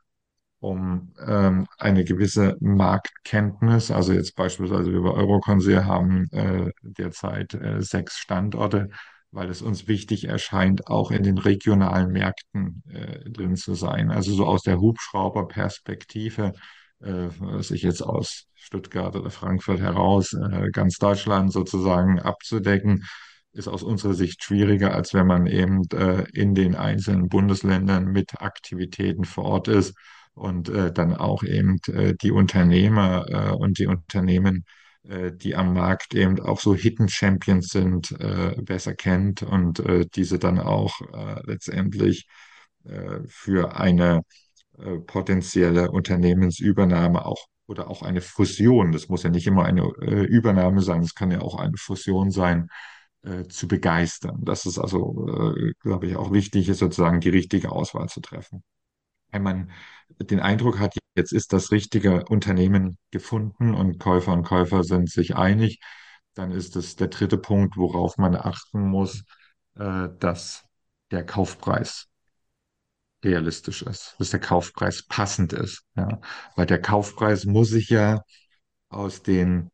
um 0.64 1.14
ähm, 1.28 1.68
eine 1.78 2.06
gewisse 2.06 2.56
Marktkenntnis. 2.62 3.92
Also 3.92 4.14
jetzt 4.14 4.36
beispielsweise 4.36 4.94
wir 4.94 5.02
bei 5.02 5.12
Euroconsil 5.12 5.84
haben 5.86 6.30
äh, 6.32 6.72
derzeit 6.82 7.54
äh, 7.54 7.82
sechs 7.82 8.18
Standorte, 8.18 8.90
weil 9.32 9.50
es 9.50 9.62
uns 9.62 9.88
wichtig 9.90 10.26
erscheint, 10.26 10.88
auch 10.88 11.12
in 11.12 11.24
den 11.24 11.38
regionalen 11.38 12.14
Märkten 12.14 12.82
äh, 12.88 13.30
drin 13.30 13.58
zu 13.58 13.74
sein. 13.74 14.10
Also 14.10 14.34
so 14.34 14.46
aus 14.46 14.62
der 14.62 14.80
Hubschrauberperspektive, 14.80 16.54
äh, 17.02 17.30
sich 17.62 17.82
jetzt 17.82 18.02
aus 18.02 18.46
Stuttgart 18.56 19.18
oder 19.18 19.32
Frankfurt 19.32 19.82
heraus 19.82 20.32
äh, 20.32 20.70
ganz 20.72 20.98
Deutschland 20.98 21.52
sozusagen 21.52 22.20
abzudecken 22.20 23.04
ist 23.54 23.68
aus 23.68 23.84
unserer 23.84 24.14
Sicht 24.14 24.44
schwieriger, 24.44 24.94
als 24.94 25.14
wenn 25.14 25.28
man 25.28 25.48
eben 25.48 25.84
äh, 25.94 26.26
in 26.34 26.56
den 26.56 26.76
einzelnen 26.76 27.30
Bundesländern 27.30 28.06
mit 28.06 28.42
Aktivitäten 28.42 29.26
vor 29.26 29.46
Ort 29.46 29.68
ist 29.68 29.96
und 30.34 30.70
äh, 30.70 30.92
dann 30.92 31.16
auch 31.16 31.44
eben 31.44 31.80
äh, 31.88 32.16
die 32.16 32.32
Unternehmer 32.32 33.26
äh, 33.30 33.52
und 33.52 33.78
die 33.80 33.88
Unternehmen, 33.88 34.66
äh, 35.08 35.32
die 35.32 35.56
am 35.56 35.74
Markt 35.74 36.16
eben 36.16 36.40
auch 36.40 36.60
so 36.60 36.74
Hidden 36.76 37.10
Champions 37.10 37.68
sind, 37.70 38.12
äh, 38.20 38.56
besser 38.62 38.96
kennt 38.96 39.44
und 39.44 39.80
äh, 39.80 40.06
diese 40.16 40.40
dann 40.40 40.60
auch 40.60 41.00
äh, 41.14 41.42
letztendlich 41.46 42.28
äh, 42.86 43.20
für 43.28 43.78
eine 43.78 44.22
äh, 44.78 45.00
potenzielle 45.00 45.92
Unternehmensübernahme 45.92 47.26
auch 47.26 47.46
oder 47.68 47.90
auch 47.90 48.02
eine 48.02 48.22
Fusion, 48.22 48.92
das 48.92 49.08
muss 49.10 49.24
ja 49.24 49.30
nicht 49.30 49.48
immer 49.48 49.66
eine 49.66 49.84
äh, 50.02 50.26
Übernahme 50.26 50.82
sein, 50.82 51.02
es 51.02 51.16
kann 51.16 51.32
ja 51.32 51.42
auch 51.42 51.56
eine 51.60 51.78
Fusion 51.78 52.32
sein, 52.32 52.68
äh, 53.24 53.48
zu 53.48 53.68
begeistern. 53.68 54.40
Das 54.44 54.66
ist 54.66 54.78
also, 54.78 55.28
äh, 55.56 55.74
glaube 55.80 56.08
ich, 56.08 56.16
auch 56.16 56.32
wichtig, 56.32 56.70
ist 56.70 56.80
sozusagen 56.80 57.20
die 57.22 57.30
richtige 57.30 57.72
Auswahl 57.72 58.08
zu 58.10 58.22
treffen. 58.22 58.64
Wenn 59.32 59.44
man 59.44 59.72
den 60.20 60.40
Eindruck 60.40 60.80
hat, 60.80 60.96
jetzt 61.16 61.34
ist 61.34 61.54
das 61.54 61.72
richtige 61.72 62.26
Unternehmen 62.26 62.98
gefunden 63.12 63.74
und 63.74 64.00
Käufer 64.00 64.34
und 64.34 64.44
Käufer 64.44 64.84
sind 64.84 65.10
sich 65.10 65.36
einig, 65.36 65.80
dann 66.34 66.52
ist 66.52 66.76
es 66.76 66.96
der 66.96 67.08
dritte 67.08 67.38
Punkt, 67.38 67.78
worauf 67.78 68.18
man 68.18 68.36
achten 68.36 68.82
muss, 68.82 69.24
äh, 69.76 70.10
dass 70.20 70.66
der 71.12 71.26
Kaufpreis 71.26 72.08
realistisch 73.24 73.84
ist, 73.84 74.16
dass 74.20 74.32
der 74.32 74.40
Kaufpreis 74.40 75.04
passend 75.04 75.54
ist. 75.54 75.84
Ja. 75.96 76.20
Weil 76.56 76.66
der 76.66 76.82
Kaufpreis 76.82 77.46
muss 77.46 77.70
sich 77.70 77.90
ja 77.90 78.22
aus 78.90 79.24
den 79.24 79.70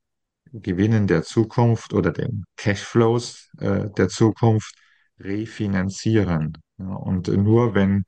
Gewinnen 0.54 1.08
der 1.08 1.24
Zukunft 1.24 1.94
oder 1.94 2.12
den 2.12 2.46
Cashflows 2.58 3.50
äh, 3.60 3.90
der 3.98 4.10
Zukunft 4.10 4.76
refinanzieren. 5.20 6.54
Ja, 6.78 6.88
und 6.94 7.28
nur 7.28 7.76
wenn 7.76 8.06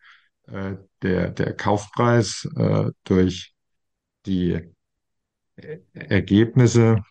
äh, 0.48 0.76
der, 1.02 1.30
der 1.32 1.56
Kaufpreis 1.56 2.48
äh, 2.56 2.90
durch 3.04 3.54
die 4.26 4.60
Ergebnisse 5.94 7.02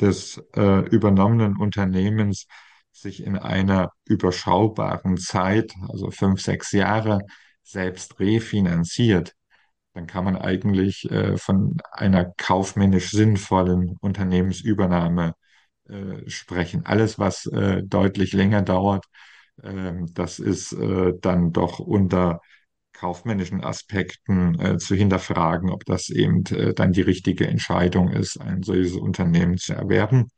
des 0.00 0.38
äh, 0.56 0.80
übernommenen 0.88 1.56
Unternehmens 1.56 2.46
sich 2.92 3.22
in 3.22 3.36
einer 3.36 3.90
überschaubaren 4.04 5.16
Zeit, 5.18 5.72
also 5.88 6.10
fünf, 6.10 6.40
sechs 6.40 6.72
Jahre, 6.72 7.20
selbst 7.62 8.18
refinanziert, 8.20 9.34
dann 9.98 10.06
kann 10.06 10.22
man 10.22 10.36
eigentlich 10.36 11.10
äh, 11.10 11.36
von 11.36 11.76
einer 11.90 12.26
kaufmännisch 12.36 13.10
sinnvollen 13.10 13.96
Unternehmensübernahme 14.00 15.34
äh, 15.88 16.30
sprechen. 16.30 16.86
Alles, 16.86 17.18
was 17.18 17.46
äh, 17.46 17.82
deutlich 17.82 18.32
länger 18.32 18.62
dauert, 18.62 19.06
ähm, 19.60 20.06
das 20.14 20.38
ist 20.38 20.72
äh, 20.72 21.14
dann 21.20 21.52
doch 21.52 21.80
unter 21.80 22.40
kaufmännischen 22.92 23.64
Aspekten 23.64 24.60
äh, 24.60 24.78
zu 24.78 24.94
hinterfragen, 24.94 25.70
ob 25.70 25.84
das 25.84 26.10
eben 26.10 26.44
äh, 26.46 26.74
dann 26.74 26.92
die 26.92 27.02
richtige 27.02 27.48
Entscheidung 27.48 28.08
ist, 28.10 28.40
ein 28.40 28.62
solches 28.62 28.94
Unternehmen 28.94 29.58
zu 29.58 29.74
erwerben. 29.74 30.28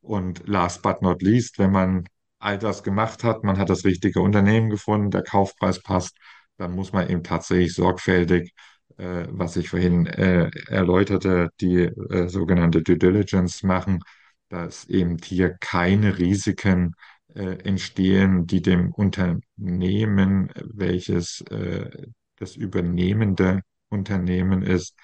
Und 0.00 0.48
last 0.48 0.82
but 0.82 1.02
not 1.02 1.20
least, 1.20 1.58
wenn 1.58 1.72
man 1.72 2.06
all 2.38 2.58
das 2.58 2.82
gemacht 2.82 3.22
hat, 3.22 3.44
man 3.44 3.58
hat 3.58 3.68
das 3.68 3.84
richtige 3.84 4.22
Unternehmen 4.22 4.70
gefunden, 4.70 5.10
der 5.10 5.22
Kaufpreis 5.22 5.82
passt, 5.82 6.16
dann 6.56 6.72
muss 6.72 6.92
man 6.92 7.08
eben 7.10 7.22
tatsächlich 7.22 7.74
sorgfältig, 7.74 8.54
äh, 8.96 9.26
was 9.30 9.56
ich 9.56 9.68
vorhin 9.68 10.06
äh, 10.06 10.50
erläuterte, 10.68 11.50
die 11.60 11.82
äh, 11.82 12.28
sogenannte 12.28 12.82
Due 12.82 12.96
Diligence 12.96 13.62
machen, 13.62 14.00
dass 14.48 14.84
eben 14.86 15.18
hier 15.18 15.56
keine 15.60 16.18
Risiken 16.18 16.94
äh, 17.34 17.58
entstehen, 17.64 18.46
die 18.46 18.62
dem 18.62 18.92
Unternehmen, 18.92 20.52
welches 20.56 21.40
äh, 21.50 21.90
das 22.36 22.54
übernehmende 22.54 23.62
Unternehmen 23.88 24.62
ist, 24.62 24.94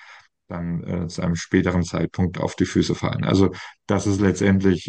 dann 0.47 0.85
äh, 0.85 1.09
zu 1.09 1.23
einem 1.23 1.37
späteren 1.37 1.83
Zeitpunkt 1.83 2.39
auf 2.39 2.55
die 2.55 2.67
Füße 2.67 2.95
fallen. 2.95 3.25
Also 3.25 3.51
das 3.87 4.07
ist 4.07 4.21
letztendlich, 4.21 4.85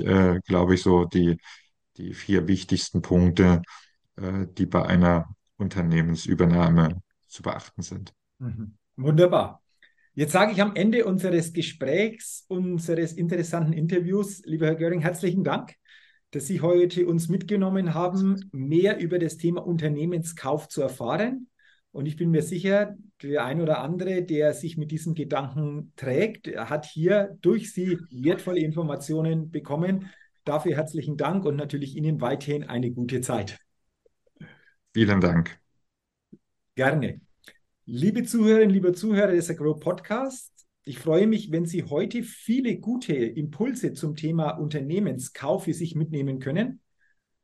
glaube 0.46 0.76
ich, 0.76 0.82
so 0.82 1.06
die, 1.06 1.38
die 1.98 2.14
vier 2.14 2.48
wichtigsten 2.48 3.02
Punkte, 3.02 3.62
die 4.18 4.66
bei 4.66 4.86
einer 4.86 5.36
Unternehmensübernahme 5.58 7.02
zu 7.28 7.42
beachten 7.42 7.82
sind. 7.82 8.14
Mhm. 8.40 8.78
Wunderbar. 8.96 9.62
Jetzt 10.14 10.34
sage 10.34 10.52
ich 10.52 10.62
am 10.62 10.76
Ende 10.76 11.06
unseres 11.06 11.54
Gesprächs, 11.54 12.46
unseres 12.50 13.14
interessanten 13.14 13.74
Interviews, 13.74 14.42
lieber 14.46 14.68
Herr 14.68 14.76
Göring, 14.76 15.00
herzlichen 15.00 15.44
Dank, 15.44 15.74
dass 16.32 16.48
Sie 16.48 16.62
heute 16.62 17.08
uns 17.08 17.30
mitgenommen 17.30 17.94
haben, 17.94 18.50
mehr 18.52 19.00
über 19.00 19.20
das 19.20 19.38
Thema 19.38 19.66
Unternehmenskauf 19.66 20.68
zu 20.68 20.82
erfahren. 20.82 21.48
Und 21.94 22.06
ich 22.06 22.18
bin 22.18 22.32
mir 22.32 22.42
sicher, 22.42 22.96
der 23.22 23.46
ein 23.46 23.62
oder 23.62 23.82
andere, 23.82 24.24
der 24.24 24.54
sich 24.54 24.78
mit 24.78 24.92
diesem 24.92 25.14
Gedanken 25.14 25.94
trägt, 25.96 26.48
hat 26.48 26.86
hier 26.86 27.38
durch 27.42 27.74
Sie 27.74 27.98
wertvolle 28.12 28.62
Informationen 28.62 29.50
bekommen. 29.50 30.10
Dafür 30.46 30.76
herzlichen 30.76 31.18
Dank 31.18 31.46
und 31.46 31.56
natürlich 31.56 31.96
Ihnen 31.96 32.22
weiterhin 32.22 32.64
eine 32.64 32.92
gute 32.92 33.22
Zeit. 33.22 33.60
Vielen 34.94 35.22
Dank. 35.22 35.60
Gerne. 36.76 37.22
Liebe 37.94 38.24
Zuhörerinnen, 38.24 38.70
liebe 38.70 38.94
Zuhörer 38.94 39.34
des 39.34 39.50
Agro 39.50 39.76
Podcasts, 39.76 40.66
ich 40.86 40.98
freue 40.98 41.28
mich, 41.28 41.52
wenn 41.52 41.66
Sie 41.66 41.84
heute 41.84 42.24
viele 42.24 42.78
gute 42.78 43.14
Impulse 43.14 43.92
zum 43.92 44.16
Thema 44.16 44.52
Unternehmenskauf 44.52 45.66
für 45.66 45.74
sich 45.74 45.94
mitnehmen 45.94 46.40
können 46.40 46.80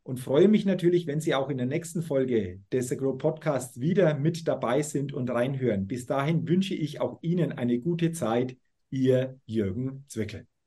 und 0.03 0.21
freue 0.21 0.47
mich 0.47 0.63
natürlich, 0.63 1.05
wenn 1.05 1.19
Sie 1.19 1.35
auch 1.35 1.49
in 1.49 1.57
der 1.57 1.67
nächsten 1.67 2.01
Folge 2.01 2.61
des 2.71 2.89
Agro 2.93 3.17
Podcasts 3.17 3.81
wieder 3.81 4.17
mit 4.17 4.47
dabei 4.47 4.83
sind 4.83 5.11
und 5.11 5.29
reinhören. 5.29 5.85
Bis 5.85 6.05
dahin 6.05 6.47
wünsche 6.47 6.75
ich 6.75 7.01
auch 7.01 7.19
Ihnen 7.21 7.51
eine 7.51 7.79
gute 7.79 8.13
Zeit. 8.13 8.55
Ihr 8.89 9.41
Jürgen 9.45 10.05
Zwickel. 10.07 10.47